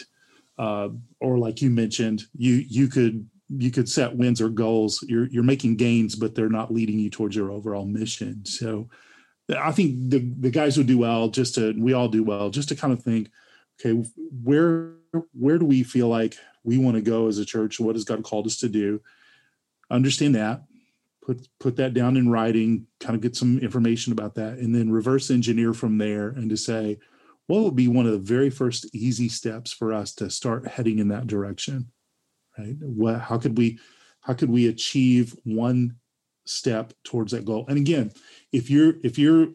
uh, 0.58 0.88
or 1.20 1.38
like 1.38 1.60
you 1.60 1.70
mentioned, 1.70 2.24
you 2.36 2.64
you 2.68 2.88
could 2.88 3.28
you 3.48 3.70
could 3.70 3.88
set 3.88 4.16
wins 4.16 4.40
or 4.40 4.48
goals. 4.48 5.04
You're 5.06 5.26
you're 5.28 5.42
making 5.42 5.76
gains, 5.76 6.14
but 6.14 6.34
they're 6.34 6.48
not 6.48 6.72
leading 6.72 6.98
you 6.98 7.10
towards 7.10 7.36
your 7.36 7.50
overall 7.50 7.86
mission. 7.86 8.44
So 8.46 8.88
I 9.56 9.72
think 9.72 10.10
the 10.10 10.18
the 10.40 10.50
guys 10.50 10.76
would 10.76 10.86
do 10.86 10.98
well 10.98 11.28
just 11.28 11.54
to 11.56 11.74
we 11.78 11.92
all 11.92 12.08
do 12.08 12.24
well 12.24 12.50
just 12.50 12.68
to 12.70 12.76
kind 12.76 12.92
of 12.92 13.02
think, 13.02 13.30
okay, 13.80 14.08
where 14.42 14.94
where 15.32 15.58
do 15.58 15.64
we 15.64 15.82
feel 15.82 16.08
like 16.08 16.36
we 16.64 16.78
want 16.78 16.96
to 16.96 17.02
go 17.02 17.28
as 17.28 17.38
a 17.38 17.44
church? 17.44 17.78
What 17.78 17.94
has 17.94 18.04
God 18.04 18.24
called 18.24 18.46
us 18.46 18.58
to 18.58 18.68
do? 18.68 19.00
Understand 19.90 20.34
that, 20.34 20.62
put 21.26 21.48
put 21.58 21.76
that 21.76 21.92
down 21.92 22.16
in 22.16 22.30
writing, 22.30 22.86
kind 23.00 23.16
of 23.16 23.20
get 23.20 23.36
some 23.36 23.58
information 23.58 24.12
about 24.12 24.36
that, 24.36 24.58
and 24.58 24.74
then 24.74 24.90
reverse 24.90 25.30
engineer 25.30 25.74
from 25.74 25.98
there 25.98 26.28
and 26.28 26.48
to 26.48 26.56
say, 26.56 26.98
what 27.48 27.62
would 27.62 27.76
be 27.76 27.88
one 27.88 28.06
of 28.06 28.12
the 28.12 28.18
very 28.18 28.48
first 28.48 28.94
easy 28.94 29.28
steps 29.28 29.72
for 29.72 29.92
us 29.92 30.14
to 30.14 30.30
start 30.30 30.68
heading 30.68 31.00
in 31.00 31.08
that 31.08 31.26
direction? 31.26 31.90
Right? 32.56 32.76
What 32.80 33.20
how 33.20 33.38
could 33.38 33.58
we 33.58 33.78
how 34.20 34.34
could 34.34 34.50
we 34.50 34.68
achieve 34.68 35.34
one 35.44 35.96
step 36.44 36.92
towards 37.04 37.32
that 37.32 37.44
goal? 37.44 37.66
And 37.68 37.76
again, 37.76 38.12
if 38.52 38.70
you're 38.70 38.94
if 39.02 39.18
you're 39.18 39.48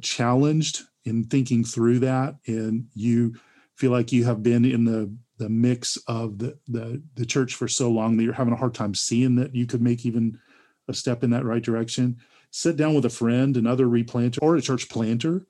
challenged 0.00 0.82
in 1.04 1.24
thinking 1.24 1.64
through 1.64 2.00
that 2.00 2.36
and 2.46 2.86
you 2.94 3.34
feel 3.76 3.90
like 3.90 4.12
you 4.12 4.24
have 4.24 4.42
been 4.42 4.64
in 4.64 4.84
the 4.84 5.12
the 5.38 5.48
mix 5.48 5.98
of 6.06 6.38
the 6.38 6.56
the 6.68 7.02
the 7.14 7.26
church 7.26 7.56
for 7.56 7.66
so 7.66 7.90
long 7.90 8.16
that 8.16 8.22
you're 8.22 8.32
having 8.32 8.54
a 8.54 8.56
hard 8.56 8.74
time 8.74 8.94
seeing 8.94 9.34
that 9.36 9.54
you 9.54 9.66
could 9.66 9.82
make 9.82 10.06
even 10.06 10.38
a 10.88 10.94
step 10.94 11.24
in 11.24 11.30
that 11.30 11.44
right 11.44 11.62
direction. 11.62 12.16
Sit 12.50 12.76
down 12.76 12.94
with 12.94 13.04
a 13.04 13.10
friend 13.10 13.56
another 13.56 13.86
replanter 13.86 14.38
or 14.40 14.56
a 14.56 14.62
church 14.62 14.88
planter 14.88 15.46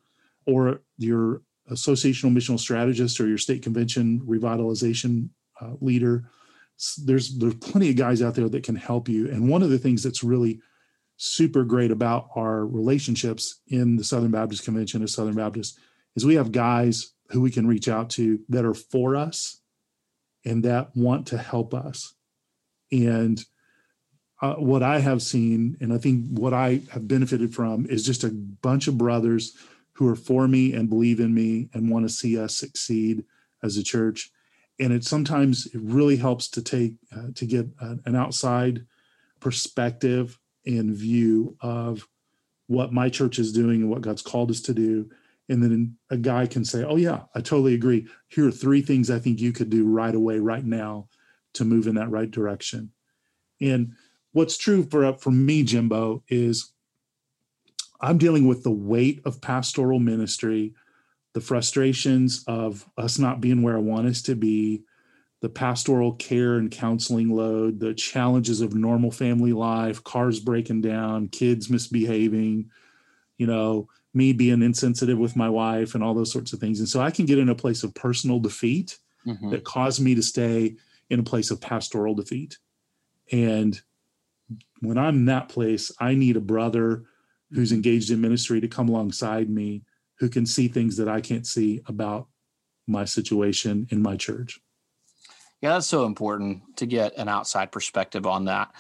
or 0.47 0.83
your 0.99 1.43
associational 1.71 2.35
missional 2.35 2.59
strategist 2.59 3.21
or 3.21 3.27
your 3.27 3.39
state 3.39 3.63
convention 3.63 4.21
revitalization 4.21 5.29
uh, 5.61 5.73
leader. 5.81 6.25
There's 6.99 7.37
there's 7.39 7.55
plenty 7.55 7.91
of 7.91 7.97
guys 7.97 8.23
out 8.23 8.35
there 8.35 8.49
that 8.49 8.65
can 8.65 8.77
help 8.77 9.09
you. 9.09 9.31
And 9.31 9.49
one 9.49 9.63
of 9.63 9.71
the 9.71 9.79
things 9.79 10.03
that's 10.03 10.23
really 10.23 10.61
super 11.17 11.65
great 11.65 11.91
about 11.91 12.29
our 12.37 12.67
relationships 12.67 13.61
in 13.69 13.97
the 13.97 14.05
Southern 14.05 14.31
Baptist 14.31 14.65
Convention 14.65 15.03
of 15.03 15.11
Southern 15.11 15.35
Baptists 15.35 15.79
is 16.15 16.27
we 16.27 16.35
have 16.35 16.53
guys 16.53 17.13
who 17.31 17.41
we 17.41 17.51
can 17.51 17.67
reach 17.67 17.89
out 17.89 18.11
to 18.11 18.41
that 18.49 18.65
are 18.65 18.75
for 18.75 19.17
us 19.17 19.61
and 20.45 20.65
that 20.65 20.95
want 20.95 21.27
to 21.29 21.39
help 21.39 21.75
us. 21.75 22.15
And 22.93 23.43
uh, 24.41 24.55
what 24.55 24.83
I 24.83 24.99
have 24.99 25.23
seen, 25.23 25.77
and 25.81 25.93
I 25.93 25.99
think 25.99 26.27
what 26.39 26.53
I 26.53 26.83
have 26.91 27.09
benefited 27.09 27.55
from, 27.55 27.87
is 27.87 28.05
just 28.05 28.25
a 28.25 28.31
bunch 28.31 28.87
of 28.87 28.99
brothers 28.99 29.57
who 29.93 30.07
are 30.09 30.17
for 30.17 30.47
me 30.47 30.75
and 30.75 30.91
believe 30.91 31.21
in 31.21 31.33
me 31.33 31.71
and 31.73 31.91
want 31.91 32.07
to 32.07 32.13
see 32.13 32.39
us 32.39 32.55
succeed 32.55 33.25
as 33.63 33.77
a 33.77 33.83
church. 33.83 34.31
And 34.79 34.93
it 34.93 35.05
sometimes 35.05 35.67
it 35.67 35.81
really 35.83 36.17
helps 36.17 36.49
to 36.49 36.63
take 36.63 36.95
uh, 37.17 37.29
to 37.35 37.47
get 37.47 37.67
an 37.81 38.15
outside 38.15 38.85
perspective 39.41 40.39
and 40.67 40.95
view 40.95 41.57
of 41.63 42.07
what 42.67 42.93
my 42.93 43.09
church 43.09 43.39
is 43.39 43.53
doing 43.53 43.83
and 43.83 43.91
what 43.91 44.03
God's 44.03 44.23
called 44.23 44.51
us 44.51 44.61
to 44.63 44.75
do. 44.75 45.09
And 45.49 45.63
then 45.63 45.97
a 46.11 46.17
guy 46.17 46.47
can 46.47 46.65
say, 46.65 46.85
Oh, 46.85 46.97
yeah, 46.97 47.23
I 47.35 47.41
totally 47.41 47.73
agree. 47.73 48.07
Here 48.29 48.47
are 48.47 48.53
three 48.53 48.83
things 48.83 49.11
I 49.11 49.19
think 49.19 49.41
you 49.41 49.53
could 49.53 49.71
do 49.71 49.87
right 49.87 50.15
away, 50.15 50.41
right 50.41 50.65
now, 50.65 51.09
to 51.55 51.65
move 51.65 51.87
in 51.87 51.95
that 51.95 52.11
right 52.11 52.31
direction. 52.31 52.91
And 53.61 53.93
what's 54.37 54.59
true 54.59 54.83
for, 54.83 55.15
for 55.15 55.31
me, 55.31 55.63
Jimbo, 55.63 56.23
is 56.29 56.75
I'm 58.03 58.19
dealing 58.19 58.47
with 58.47 58.65
the 58.65 58.71
weight 58.71 59.23
of 59.25 59.41
pastoral 59.41 59.99
ministry, 59.99 60.75
the 61.33 61.41
frustrations 61.41 62.45
of 62.47 62.87
us 62.99 63.19
not 63.19 63.41
being 63.41 63.63
where 63.63 63.77
I 63.77 63.81
want 63.81 64.09
us 64.09 64.21
to 64.23 64.35
be, 64.35 64.83
the 65.41 65.49
pastoral 65.49 66.13
care 66.13 66.57
and 66.57 66.71
counseling 66.71 67.31
load, 67.31 67.81
the 67.81 67.95
challenges 67.95 68.61
of 68.61 68.75
normal 68.75 69.11
family 69.11 69.55
life, 69.55 70.05
cars 70.05 70.39
breaking 70.39 70.83
down, 70.83 71.29
kids 71.29 71.71
misbehaving, 71.71 72.71
you 73.39 73.47
know, 73.47 73.89
me 74.13 74.35
being 74.35 74.61
insensitive 74.61 75.17
with 75.17 75.35
my 75.35 75.49
wife 75.49 75.95
and 75.95 76.05
all 76.05 76.13
those 76.13 76.31
sorts 76.31 76.53
of 76.53 76.61
things. 76.61 76.79
And 76.79 76.89
so 76.89 77.01
I 77.01 77.11
can 77.11 77.25
get 77.25 77.39
in 77.39 77.49
a 77.49 77.55
place 77.55 77.83
of 77.83 77.95
personal 77.95 78.39
defeat 78.39 78.99
mm-hmm. 79.27 79.49
that 79.49 79.65
caused 79.65 80.03
me 80.03 80.15
to 80.15 80.23
stay 80.23 80.77
in 81.09 81.21
a 81.21 81.23
place 81.23 81.51
of 81.51 81.59
pastoral 81.59 82.15
defeat. 82.15 82.59
And 83.33 83.81
when 84.81 84.99
I'm 84.99 85.17
in 85.17 85.25
that 85.27 85.49
place, 85.49 85.91
I 85.99 86.15
need 86.15 86.37
a 86.37 86.41
brother 86.41 87.05
who's 87.53 87.73
engaged 87.73 88.11
in 88.11 88.21
ministry 88.21 88.61
to 88.61 88.69
come 88.69 88.89
alongside 88.89 89.49
me 89.49 89.83
who 90.19 90.29
can 90.29 90.47
see 90.47 90.69
things 90.69 90.97
that 90.97 91.09
I 91.09 91.21
can't 91.21 91.47
see 91.47 91.83
about 91.87 92.29
my 92.87 93.05
situation 93.05 93.87
in 93.91 94.03
my 94.03 94.17
church. 94.17 94.61
Yeah, 95.61 95.71
that's 95.71 95.87
so 95.87 96.05
important 96.05 96.77
to 96.77 96.87
get 96.87 97.17
an 97.17 97.29
outside 97.29 97.73
perspective 97.73 98.27
on 98.27 98.45
that. 98.45 98.75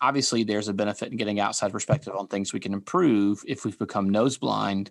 Obviously, 0.00 0.44
there's 0.44 0.68
a 0.68 0.74
benefit 0.74 1.10
in 1.10 1.16
getting 1.16 1.40
outside 1.40 1.72
perspective 1.72 2.14
on 2.14 2.28
things 2.28 2.52
we 2.52 2.60
can 2.60 2.72
improve 2.72 3.42
if 3.46 3.64
we've 3.64 3.78
become 3.78 4.08
nose 4.08 4.38
blind. 4.38 4.90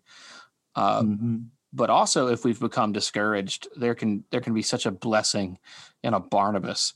Uh, 0.75 1.01
mm-hmm. 1.01 1.37
But 1.71 1.89
also, 1.89 2.27
if 2.27 2.43
we've 2.43 2.59
become 2.59 2.91
discouraged, 2.91 3.67
there 3.75 3.95
can 3.95 4.23
there 4.31 4.41
can 4.41 4.53
be 4.53 4.61
such 4.61 4.85
a 4.85 4.91
blessing 4.91 5.59
in 6.03 6.13
a 6.13 6.19
Barnabas 6.19 6.93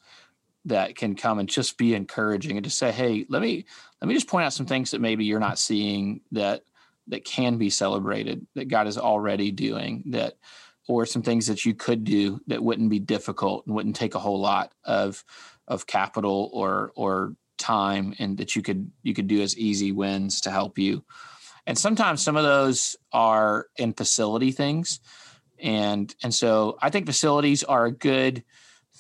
that 0.65 0.95
can 0.95 1.15
come 1.15 1.39
and 1.39 1.49
just 1.49 1.77
be 1.77 1.95
encouraging 1.95 2.57
and 2.57 2.63
just 2.63 2.77
say, 2.77 2.91
"Hey, 2.91 3.25
let 3.29 3.41
me 3.41 3.65
let 4.01 4.07
me 4.07 4.13
just 4.13 4.27
point 4.27 4.45
out 4.45 4.53
some 4.53 4.65
things 4.65 4.91
that 4.91 5.01
maybe 5.01 5.25
you're 5.25 5.39
not 5.39 5.59
seeing 5.59 6.21
that 6.31 6.63
that 7.07 7.25
can 7.25 7.57
be 7.57 7.69
celebrated 7.69 8.45
that 8.55 8.67
God 8.67 8.87
is 8.87 8.97
already 8.97 9.51
doing 9.51 10.03
that." 10.07 10.35
or 10.87 11.05
some 11.05 11.21
things 11.21 11.47
that 11.47 11.63
you 11.65 11.73
could 11.73 12.03
do 12.03 12.41
that 12.47 12.63
wouldn't 12.63 12.89
be 12.89 12.99
difficult 12.99 13.65
and 13.65 13.75
wouldn't 13.75 13.95
take 13.95 14.15
a 14.15 14.19
whole 14.19 14.39
lot 14.39 14.73
of 14.83 15.23
of 15.67 15.87
capital 15.87 16.49
or 16.53 16.91
or 16.95 17.35
time 17.57 18.13
and 18.19 18.37
that 18.37 18.55
you 18.55 18.61
could 18.61 18.91
you 19.03 19.13
could 19.13 19.27
do 19.27 19.41
as 19.41 19.57
easy 19.57 19.91
wins 19.91 20.41
to 20.41 20.51
help 20.51 20.77
you 20.77 21.03
and 21.67 21.77
sometimes 21.77 22.21
some 22.21 22.35
of 22.35 22.43
those 22.43 22.95
are 23.13 23.67
in 23.77 23.93
facility 23.93 24.51
things 24.51 24.99
and 25.59 26.15
and 26.23 26.33
so 26.33 26.77
i 26.81 26.89
think 26.89 27.05
facilities 27.05 27.63
are 27.63 27.85
a 27.85 27.91
good 27.91 28.43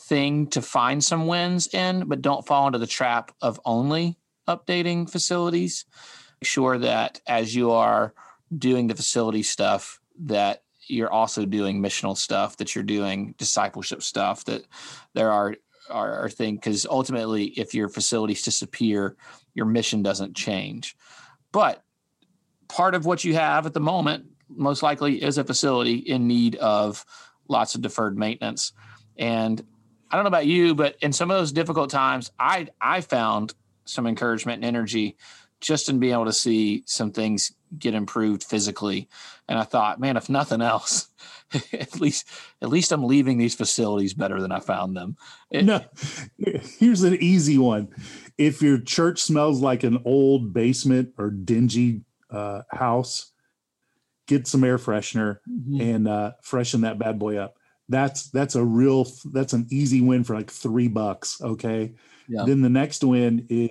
thing 0.01 0.47
to 0.47 0.61
find 0.61 1.03
some 1.03 1.27
wins 1.27 1.67
in 1.73 2.07
but 2.07 2.21
don't 2.21 2.45
fall 2.45 2.67
into 2.67 2.79
the 2.79 2.87
trap 2.87 3.31
of 3.41 3.59
only 3.65 4.17
updating 4.47 5.09
facilities 5.09 5.85
Make 6.41 6.47
sure 6.47 6.79
that 6.79 7.21
as 7.27 7.53
you 7.53 7.69
are 7.69 8.15
doing 8.57 8.87
the 8.87 8.95
facility 8.95 9.43
stuff 9.43 9.99
that 10.21 10.63
you're 10.87 11.11
also 11.11 11.45
doing 11.45 11.81
missional 11.81 12.17
stuff, 12.17 12.57
that 12.57 12.73
you're 12.73 12.83
doing 12.83 13.35
discipleship 13.37 14.01
stuff, 14.01 14.43
that 14.45 14.63
there 15.13 15.31
are 15.31 15.55
are, 15.91 16.25
are 16.25 16.29
things 16.29 16.57
because 16.57 16.87
ultimately, 16.87 17.45
if 17.45 17.75
your 17.75 17.89
facilities 17.89 18.41
disappear, 18.41 19.15
your 19.53 19.67
mission 19.67 20.01
doesn't 20.01 20.35
change. 20.35 20.95
But 21.51 21.83
part 22.67 22.95
of 22.95 23.05
what 23.05 23.23
you 23.23 23.35
have 23.35 23.67
at 23.67 23.73
the 23.73 23.79
moment, 23.79 24.25
most 24.49 24.81
likely, 24.81 25.21
is 25.21 25.37
a 25.37 25.43
facility 25.43 25.95
in 25.95 26.27
need 26.27 26.55
of 26.55 27.05
lots 27.49 27.75
of 27.75 27.81
deferred 27.81 28.17
maintenance. 28.17 28.73
And 29.15 29.63
I 30.11 30.15
don't 30.15 30.23
know 30.23 30.29
about 30.29 30.45
you, 30.45 30.75
but 30.75 30.97
in 31.01 31.13
some 31.13 31.31
of 31.31 31.37
those 31.37 31.51
difficult 31.51 31.89
times, 31.89 32.31
I 32.37 32.67
I 32.79 33.01
found 33.01 33.53
some 33.85 34.05
encouragement 34.05 34.57
and 34.57 34.65
energy 34.65 35.17
just 35.61 35.89
in 35.89 35.99
being 35.99 36.13
able 36.13 36.25
to 36.25 36.33
see 36.33 36.83
some 36.85 37.11
things 37.11 37.53
get 37.77 37.93
improved 37.93 38.43
physically. 38.43 39.07
And 39.47 39.57
I 39.57 39.63
thought, 39.63 39.99
man, 39.99 40.17
if 40.17 40.27
nothing 40.27 40.61
else, 40.61 41.07
at 41.73 41.99
least 42.01 42.27
at 42.61 42.69
least 42.69 42.91
I'm 42.91 43.03
leaving 43.03 43.37
these 43.37 43.55
facilities 43.55 44.13
better 44.13 44.41
than 44.41 44.51
I 44.51 44.59
found 44.59 44.97
them. 44.97 45.15
It, 45.49 45.65
no, 45.65 45.81
here's 46.37 47.03
an 47.03 47.15
easy 47.21 47.57
one. 47.57 47.89
If 48.37 48.61
your 48.61 48.79
church 48.79 49.21
smells 49.21 49.61
like 49.61 49.83
an 49.83 50.01
old 50.03 50.53
basement 50.53 51.13
or 51.17 51.29
dingy 51.29 52.01
uh, 52.29 52.63
house, 52.71 53.31
get 54.27 54.47
some 54.47 54.63
air 54.63 54.77
freshener 54.77 55.37
mm-hmm. 55.49 55.81
and 55.81 56.07
uh, 56.07 56.31
freshen 56.41 56.81
that 56.81 56.99
bad 56.99 57.19
boy 57.19 57.37
up. 57.37 57.55
That's 57.91 58.29
that's 58.31 58.55
a 58.55 58.63
real 58.63 59.05
that's 59.31 59.53
an 59.53 59.67
easy 59.69 60.01
win 60.01 60.23
for 60.23 60.35
like 60.35 60.49
three 60.49 60.87
bucks. 60.87 61.41
Okay. 61.41 61.93
Yeah. 62.27 62.45
Then 62.45 62.61
the 62.61 62.69
next 62.69 63.03
win 63.03 63.45
is 63.49 63.69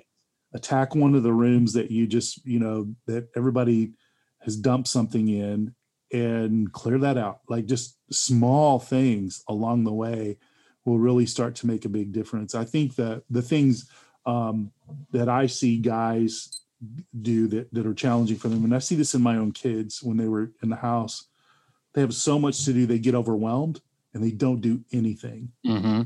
attack 0.53 0.95
one 0.95 1.15
of 1.15 1.23
the 1.23 1.33
rooms 1.33 1.73
that 1.73 1.91
you 1.91 2.07
just, 2.07 2.45
you 2.45 2.59
know, 2.59 2.93
that 3.07 3.29
everybody 3.35 3.93
has 4.39 4.55
dumped 4.55 4.87
something 4.87 5.27
in 5.27 5.73
and 6.11 6.71
clear 6.71 6.97
that 6.99 7.17
out. 7.17 7.39
Like 7.49 7.65
just 7.65 7.97
small 8.11 8.79
things 8.79 9.43
along 9.47 9.83
the 9.83 9.93
way 9.93 10.37
will 10.85 10.99
really 10.99 11.25
start 11.25 11.55
to 11.55 11.67
make 11.67 11.85
a 11.85 11.89
big 11.89 12.11
difference. 12.11 12.53
I 12.55 12.65
think 12.65 12.95
that 12.95 13.23
the 13.29 13.41
things 13.41 13.89
um, 14.25 14.71
that 15.11 15.29
I 15.29 15.45
see 15.47 15.77
guys 15.77 16.61
do 17.21 17.47
that, 17.47 17.73
that 17.73 17.85
are 17.85 17.93
challenging 17.93 18.37
for 18.37 18.49
them, 18.49 18.63
and 18.63 18.75
I 18.75 18.79
see 18.79 18.95
this 18.95 19.13
in 19.13 19.21
my 19.21 19.37
own 19.37 19.51
kids 19.51 20.01
when 20.03 20.17
they 20.17 20.27
were 20.27 20.51
in 20.61 20.69
the 20.69 20.75
house, 20.75 21.27
they 21.93 22.01
have 22.01 22.13
so 22.13 22.39
much 22.39 22.65
to 22.65 22.73
do, 22.73 22.85
they 22.85 22.99
get 22.99 23.15
overwhelmed 23.15 23.81
and 24.13 24.23
they 24.23 24.31
don't 24.31 24.61
do 24.61 24.83
anything. 24.91 25.51
Mm-hmm. 25.65 26.03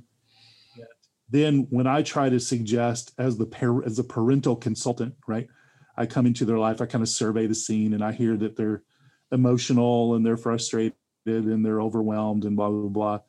Then 1.29 1.67
when 1.69 1.87
I 1.87 2.03
try 2.03 2.29
to 2.29 2.39
suggest 2.39 3.13
as 3.17 3.37
the 3.37 3.45
par- 3.45 3.83
as 3.83 3.97
a 3.97 4.03
parental 4.03 4.55
consultant, 4.55 5.15
right? 5.27 5.47
I 5.97 6.05
come 6.05 6.25
into 6.25 6.45
their 6.45 6.59
life, 6.59 6.81
I 6.81 6.85
kind 6.85 7.01
of 7.01 7.09
survey 7.09 7.47
the 7.47 7.55
scene 7.55 7.93
and 7.93 8.03
I 8.03 8.11
hear 8.11 8.37
that 8.37 8.55
they're 8.55 8.83
emotional 9.31 10.15
and 10.15 10.25
they're 10.25 10.37
frustrated 10.37 10.93
and 11.25 11.65
they're 11.65 11.81
overwhelmed 11.81 12.45
and 12.45 12.55
blah 12.55 12.69
blah 12.69 12.89
blah. 12.89 13.19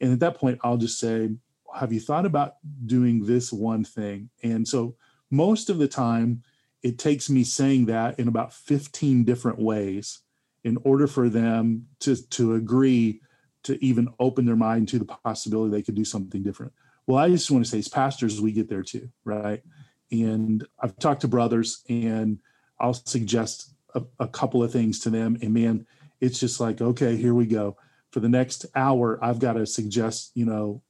And 0.00 0.12
at 0.12 0.20
that 0.20 0.36
point, 0.36 0.58
I'll 0.62 0.76
just 0.76 0.98
say, 0.98 1.30
"Have 1.74 1.92
you 1.92 2.00
thought 2.00 2.26
about 2.26 2.56
doing 2.84 3.24
this 3.24 3.52
one 3.52 3.84
thing?" 3.84 4.28
And 4.42 4.68
so 4.68 4.96
most 5.30 5.70
of 5.70 5.78
the 5.78 5.88
time, 5.88 6.42
it 6.82 6.98
takes 6.98 7.30
me 7.30 7.44
saying 7.44 7.86
that 7.86 8.18
in 8.18 8.28
about 8.28 8.52
15 8.52 9.24
different 9.24 9.58
ways 9.58 10.20
in 10.64 10.76
order 10.84 11.06
for 11.06 11.28
them 11.28 11.86
to 12.00 12.16
to 12.30 12.54
agree 12.54 13.20
to 13.64 13.82
even 13.84 14.08
open 14.18 14.44
their 14.44 14.56
mind 14.56 14.88
to 14.88 14.98
the 14.98 15.04
possibility 15.04 15.70
they 15.70 15.82
could 15.82 15.94
do 15.94 16.04
something 16.04 16.42
different. 16.42 16.72
Well, 17.06 17.18
I 17.18 17.28
just 17.28 17.50
want 17.50 17.64
to 17.64 17.70
say, 17.70 17.78
as 17.78 17.88
pastors, 17.88 18.40
we 18.40 18.52
get 18.52 18.68
there 18.68 18.82
too, 18.82 19.08
right? 19.24 19.62
And 20.10 20.66
I've 20.80 20.98
talked 20.98 21.22
to 21.22 21.28
brothers, 21.28 21.82
and 21.88 22.38
I'll 22.78 22.94
suggest 22.94 23.74
a, 23.94 24.02
a 24.20 24.28
couple 24.28 24.62
of 24.62 24.72
things 24.72 25.00
to 25.00 25.10
them, 25.10 25.38
and 25.42 25.52
man, 25.52 25.86
it's 26.20 26.40
just 26.40 26.60
like, 26.60 26.80
okay, 26.80 27.16
here 27.16 27.34
we 27.34 27.46
go. 27.46 27.76
For 28.10 28.20
the 28.20 28.28
next 28.28 28.66
hour, 28.74 29.18
I've 29.22 29.38
got 29.38 29.54
to 29.54 29.66
suggest, 29.66 30.32
you 30.34 30.46
know, 30.46 30.82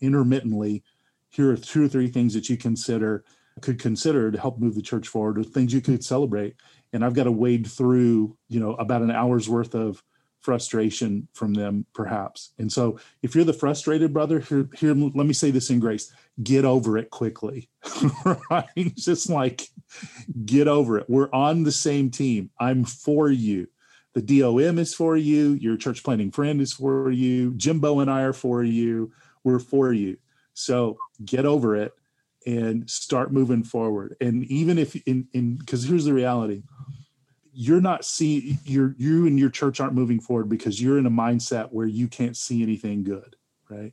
intermittently, 0.00 0.82
here 1.30 1.50
are 1.50 1.56
two 1.56 1.84
or 1.84 1.88
three 1.88 2.08
things 2.08 2.34
that 2.34 2.48
you 2.48 2.56
consider 2.56 3.24
could 3.62 3.80
consider 3.80 4.30
to 4.30 4.38
help 4.38 4.58
move 4.58 4.74
the 4.74 4.82
church 4.82 5.08
forward, 5.08 5.38
or 5.38 5.44
things 5.44 5.72
you 5.72 5.80
could 5.80 6.04
celebrate. 6.04 6.56
And 6.92 7.04
I've 7.04 7.14
got 7.14 7.24
to 7.24 7.32
wade 7.32 7.66
through, 7.66 8.36
you 8.48 8.60
know, 8.60 8.74
about 8.74 9.02
an 9.02 9.10
hour's 9.10 9.48
worth 9.48 9.74
of 9.74 10.02
frustration 10.46 11.26
from 11.32 11.54
them 11.54 11.84
perhaps. 11.92 12.52
And 12.56 12.70
so 12.72 13.00
if 13.20 13.34
you're 13.34 13.44
the 13.44 13.52
frustrated 13.52 14.12
brother 14.12 14.38
here 14.38 14.68
here 14.78 14.94
let 14.94 15.26
me 15.26 15.32
say 15.32 15.50
this 15.50 15.70
in 15.70 15.80
grace. 15.80 16.12
Get 16.40 16.64
over 16.64 16.96
it 16.96 17.10
quickly 17.10 17.68
right? 18.50 18.94
Just 18.94 19.28
like 19.28 19.68
get 20.44 20.68
over 20.68 20.98
it. 20.98 21.06
We're 21.08 21.32
on 21.32 21.64
the 21.64 21.72
same 21.72 22.10
team. 22.10 22.50
I'm 22.60 22.84
for 22.84 23.28
you. 23.28 23.66
The 24.14 24.22
DOM 24.22 24.78
is 24.78 24.94
for 24.94 25.16
you. 25.16 25.54
Your 25.54 25.76
church 25.76 26.04
planting 26.04 26.30
friend 26.30 26.60
is 26.60 26.72
for 26.72 27.10
you. 27.10 27.52
Jimbo 27.54 27.98
and 27.98 28.10
i 28.10 28.22
are 28.22 28.32
for 28.32 28.62
you. 28.62 29.10
We're 29.42 29.58
for 29.58 29.92
you. 29.92 30.16
So 30.54 30.96
get 31.24 31.44
over 31.44 31.74
it 31.74 31.92
and 32.46 32.88
start 32.88 33.32
moving 33.32 33.64
forward. 33.64 34.16
And 34.20 34.44
even 34.44 34.78
if 34.78 34.94
in 35.06 35.26
in 35.32 35.56
because 35.56 35.82
here's 35.84 36.04
the 36.04 36.14
reality 36.14 36.62
you're 37.58 37.80
not 37.80 38.04
seeing 38.04 38.58
you're 38.64 38.94
you 38.98 39.26
and 39.26 39.38
your 39.38 39.48
church 39.48 39.80
aren't 39.80 39.94
moving 39.94 40.20
forward 40.20 40.46
because 40.48 40.80
you're 40.80 40.98
in 40.98 41.06
a 41.06 41.10
mindset 41.10 41.72
where 41.72 41.86
you 41.86 42.06
can't 42.06 42.36
see 42.36 42.62
anything 42.62 43.02
good 43.02 43.34
right? 43.68 43.92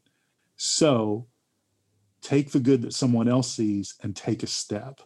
So 0.55 1.27
take 2.21 2.51
the 2.51 2.59
good 2.59 2.81
that 2.83 2.93
someone 2.93 3.27
else 3.27 3.51
sees 3.55 3.95
and 4.03 4.15
take 4.15 4.43
a 4.43 4.47
step 4.47 5.01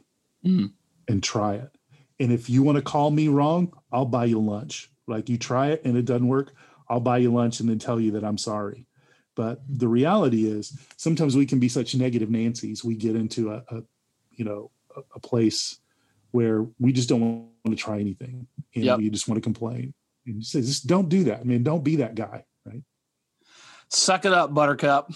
Mm. 0.45 0.71
and 1.07 1.23
try 1.23 1.55
it. 1.55 1.71
And 2.19 2.31
if 2.31 2.49
you 2.49 2.63
want 2.63 2.77
to 2.77 2.81
call 2.81 3.11
me 3.11 3.27
wrong 3.27 3.71
i'll 3.91 4.05
buy 4.05 4.25
you 4.25 4.39
lunch. 4.39 4.91
Like 5.07 5.29
you 5.29 5.37
try 5.37 5.67
it 5.67 5.81
and 5.85 5.95
it 5.97 6.05
doesn't 6.05 6.27
work 6.27 6.53
i'll 6.89 6.99
buy 6.99 7.17
you 7.17 7.31
lunch 7.31 7.59
and 7.59 7.69
then 7.69 7.79
tell 7.79 7.99
you 7.99 8.11
that 8.11 8.23
i'm 8.23 8.37
sorry. 8.37 8.87
But 9.35 9.61
the 9.69 9.87
reality 9.87 10.45
is 10.49 10.75
sometimes 10.97 11.35
we 11.35 11.45
can 11.45 11.59
be 11.59 11.69
such 11.69 11.95
negative 11.95 12.29
nancys 12.29 12.83
we 12.83 12.95
get 12.95 13.15
into 13.15 13.51
a, 13.51 13.63
a 13.69 13.83
you 14.31 14.45
know 14.45 14.71
a, 14.95 15.01
a 15.15 15.19
place 15.19 15.79
where 16.31 16.65
we 16.79 16.91
just 16.91 17.09
don't 17.09 17.21
want 17.21 17.49
to 17.69 17.75
try 17.75 17.99
anything 17.99 18.47
and 18.75 18.83
Yep. 18.83 18.97
we 18.99 19.09
just 19.09 19.27
want 19.27 19.37
to 19.37 19.41
complain 19.41 19.93
and 20.25 20.45
say 20.45 20.61
just 20.61 20.87
don't 20.87 21.09
do 21.09 21.23
that 21.25 21.39
i 21.39 21.43
mean 21.43 21.63
don't 21.63 21.83
be 21.83 21.97
that 21.97 22.15
guy 22.15 22.43
right 22.65 22.81
Suck 23.89 24.25
it 24.25 24.33
up, 24.33 24.53
Buttercup. 24.53 25.11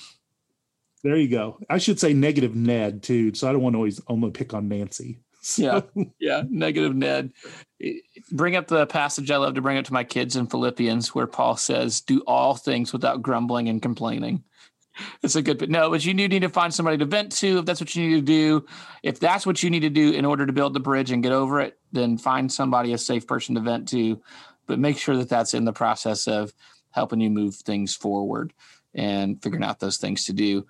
there 1.03 1.17
you 1.17 1.27
go 1.27 1.57
i 1.69 1.77
should 1.77 1.99
say 1.99 2.13
negative 2.13 2.55
ned 2.55 3.03
too 3.03 3.33
so 3.33 3.49
i 3.49 3.51
don't 3.51 3.61
want 3.61 3.73
to 3.73 3.77
always 3.77 3.99
only 4.07 4.31
pick 4.31 4.53
on 4.53 4.67
nancy 4.67 5.19
So- 5.43 5.83
Yeah. 5.95 6.03
Yeah, 6.19 6.43
negative 6.49 6.95
Ned. 6.95 7.31
Bring 8.31 8.55
up 8.55 8.67
the 8.67 8.85
passage 8.85 9.31
I 9.31 9.37
love 9.37 9.55
to 9.55 9.61
bring 9.61 9.79
up 9.79 9.85
to 9.85 9.93
my 9.93 10.03
kids 10.03 10.35
in 10.35 10.45
Philippians, 10.45 11.15
where 11.15 11.25
Paul 11.25 11.57
says, 11.57 12.01
"Do 12.01 12.21
all 12.27 12.53
things 12.55 12.93
without 12.93 13.23
grumbling 13.23 13.67
and 13.67 13.81
complaining." 13.81 14.43
It's 15.23 15.35
a 15.35 15.41
good, 15.41 15.57
but 15.57 15.69
no, 15.69 15.89
but 15.89 16.05
you 16.05 16.13
do 16.13 16.27
need 16.27 16.41
to 16.41 16.49
find 16.49 16.73
somebody 16.73 16.97
to 16.97 17.05
vent 17.05 17.31
to 17.33 17.59
if 17.59 17.65
that's 17.65 17.79
what 17.79 17.95
you 17.95 18.07
need 18.07 18.15
to 18.15 18.21
do. 18.21 18.65
If 19.03 19.19
that's 19.19 19.45
what 19.45 19.63
you 19.63 19.69
need 19.69 19.81
to 19.81 19.89
do 19.89 20.11
in 20.11 20.25
order 20.25 20.45
to 20.45 20.53
build 20.53 20.73
the 20.73 20.79
bridge 20.79 21.11
and 21.11 21.23
get 21.23 21.31
over 21.31 21.61
it, 21.61 21.79
then 21.91 22.17
find 22.17 22.51
somebody 22.51 22.93
a 22.93 22.97
safe 22.97 23.25
person 23.27 23.55
to 23.55 23.61
vent 23.61 23.87
to. 23.89 24.21
But 24.67 24.79
make 24.79 24.97
sure 24.97 25.17
that 25.17 25.29
that's 25.29 25.53
in 25.53 25.65
the 25.65 25.73
process 25.73 26.27
of 26.27 26.53
helping 26.91 27.21
you 27.21 27.29
move 27.29 27.55
things 27.55 27.95
forward 27.95 28.53
and 28.93 29.41
figuring 29.41 29.63
out 29.63 29.79
those 29.79 29.97
things 29.97 30.25
to 30.25 30.33
do 30.33 30.65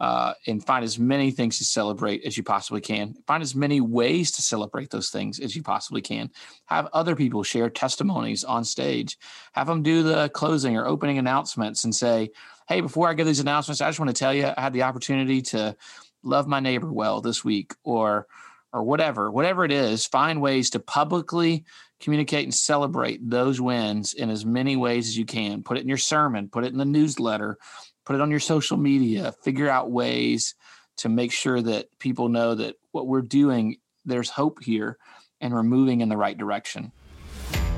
uh, 0.00 0.34
and 0.46 0.64
find 0.64 0.84
as 0.84 0.98
many 0.98 1.30
things 1.30 1.58
to 1.58 1.64
celebrate 1.64 2.24
as 2.24 2.36
you 2.36 2.42
possibly 2.42 2.80
can. 2.80 3.14
Find 3.26 3.42
as 3.42 3.54
many 3.54 3.80
ways 3.80 4.32
to 4.32 4.42
celebrate 4.42 4.90
those 4.90 5.10
things 5.10 5.38
as 5.38 5.54
you 5.54 5.62
possibly 5.62 6.00
can. 6.00 6.30
Have 6.66 6.88
other 6.92 7.14
people 7.14 7.42
share 7.42 7.70
testimonies 7.70 8.44
on 8.44 8.64
stage. 8.64 9.18
Have 9.52 9.68
them 9.68 9.82
do 9.82 10.02
the 10.02 10.28
closing 10.30 10.76
or 10.76 10.86
opening 10.86 11.18
announcements 11.18 11.84
and 11.84 11.94
say, 11.94 12.30
"Hey, 12.66 12.80
before 12.80 13.08
I 13.08 13.14
give 13.14 13.26
these 13.26 13.40
announcements, 13.40 13.80
I 13.80 13.88
just 13.88 13.98
want 13.98 14.10
to 14.10 14.18
tell 14.18 14.34
you 14.34 14.50
I 14.56 14.60
had 14.60 14.72
the 14.72 14.82
opportunity 14.82 15.42
to 15.42 15.76
love 16.22 16.46
my 16.46 16.60
neighbor 16.60 16.90
well 16.90 17.20
this 17.20 17.44
week," 17.44 17.74
or 17.84 18.26
or 18.72 18.82
whatever, 18.82 19.30
whatever 19.30 19.64
it 19.64 19.70
is. 19.70 20.04
Find 20.06 20.40
ways 20.40 20.70
to 20.70 20.80
publicly 20.80 21.64
communicate 22.00 22.44
and 22.44 22.54
celebrate 22.54 23.20
those 23.30 23.60
wins 23.60 24.14
in 24.14 24.30
as 24.30 24.44
many 24.44 24.76
ways 24.76 25.06
as 25.06 25.16
you 25.16 25.24
can. 25.24 25.62
Put 25.62 25.78
it 25.78 25.82
in 25.82 25.88
your 25.88 25.96
sermon. 25.96 26.48
Put 26.48 26.64
it 26.64 26.72
in 26.72 26.78
the 26.78 26.84
newsletter 26.84 27.56
put 28.04 28.16
it 28.16 28.22
on 28.22 28.30
your 28.30 28.40
social 28.40 28.76
media, 28.76 29.32
figure 29.42 29.68
out 29.68 29.90
ways 29.90 30.54
to 30.98 31.08
make 31.08 31.32
sure 31.32 31.60
that 31.60 31.86
people 31.98 32.28
know 32.28 32.54
that 32.54 32.76
what 32.92 33.06
we're 33.06 33.22
doing, 33.22 33.78
there's 34.04 34.30
hope 34.30 34.62
here 34.62 34.98
and 35.40 35.52
we're 35.52 35.62
moving 35.62 36.00
in 36.00 36.08
the 36.08 36.16
right 36.16 36.36
direction. 36.36 36.92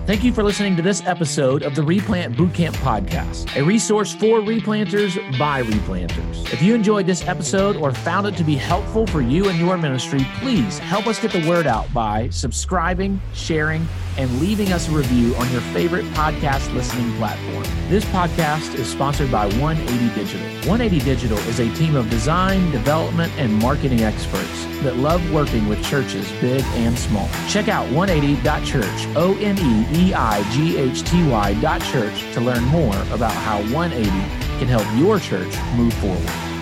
Thank 0.07 0.23
you 0.23 0.33
for 0.33 0.45
listening 0.45 0.77
to 0.77 0.83
this 0.83 1.05
episode 1.05 1.65
of 1.65 1.75
the 1.75 1.83
Replant 1.83 2.37
Bootcamp 2.37 2.75
Podcast, 2.77 3.57
a 3.57 3.65
resource 3.65 4.15
for 4.15 4.39
replanters 4.39 5.17
by 5.37 5.65
replanters. 5.65 6.53
If 6.53 6.63
you 6.63 6.77
enjoyed 6.77 7.07
this 7.07 7.27
episode 7.27 7.75
or 7.75 7.91
found 7.93 8.29
it 8.29 8.37
to 8.37 8.45
be 8.45 8.55
helpful 8.55 9.09
for 9.09 9.21
you 9.21 9.49
and 9.49 9.59
your 9.59 9.77
ministry, 9.77 10.25
please 10.39 10.79
help 10.79 11.09
us 11.09 11.19
get 11.19 11.33
the 11.33 11.45
word 11.49 11.67
out 11.67 11.93
by 11.93 12.29
subscribing, 12.29 13.21
sharing, 13.35 13.89
and 14.17 14.41
leaving 14.41 14.73
us 14.73 14.89
a 14.89 14.93
review 14.93 15.35
on 15.37 15.51
your 15.51 15.61
favorite 15.61 16.05
podcast 16.15 16.73
listening 16.73 17.13
platform. 17.17 17.65
This 17.89 18.05
podcast 18.07 18.77
is 18.77 18.89
sponsored 18.89 19.31
by 19.33 19.47
180 19.59 20.15
Digital. 20.15 20.47
180 20.69 21.05
Digital 21.05 21.39
is 21.39 21.59
a 21.59 21.75
team 21.75 21.97
of 21.97 22.09
design, 22.11 22.71
development, 22.71 23.33
and 23.39 23.53
marketing 23.55 24.03
experts 24.03 24.67
that 24.83 24.97
love 24.97 25.33
working 25.33 25.69
with 25.69 25.85
churches 25.85 26.31
big 26.41 26.63
and 26.75 26.97
small. 26.99 27.29
Check 27.49 27.69
out 27.69 27.87
180.church, 27.89 29.17
O 29.17 29.37
N 29.41 29.59
E 29.59 29.96
E 29.97 30.13
I 30.13 30.43
G 30.51 30.77
H 30.77 31.03
T 31.05 31.27
Y 31.27 31.55
dot 31.61 31.81
church 31.81 32.21
to 32.35 32.41
learn 32.41 32.63
more 32.65 32.97
about 33.13 33.33
how 33.33 33.63
180 33.73 34.11
can 34.59 34.69
help 34.69 34.87
your 34.99 35.19
church 35.19 35.57
move 35.75 35.95
forward. 35.95 36.56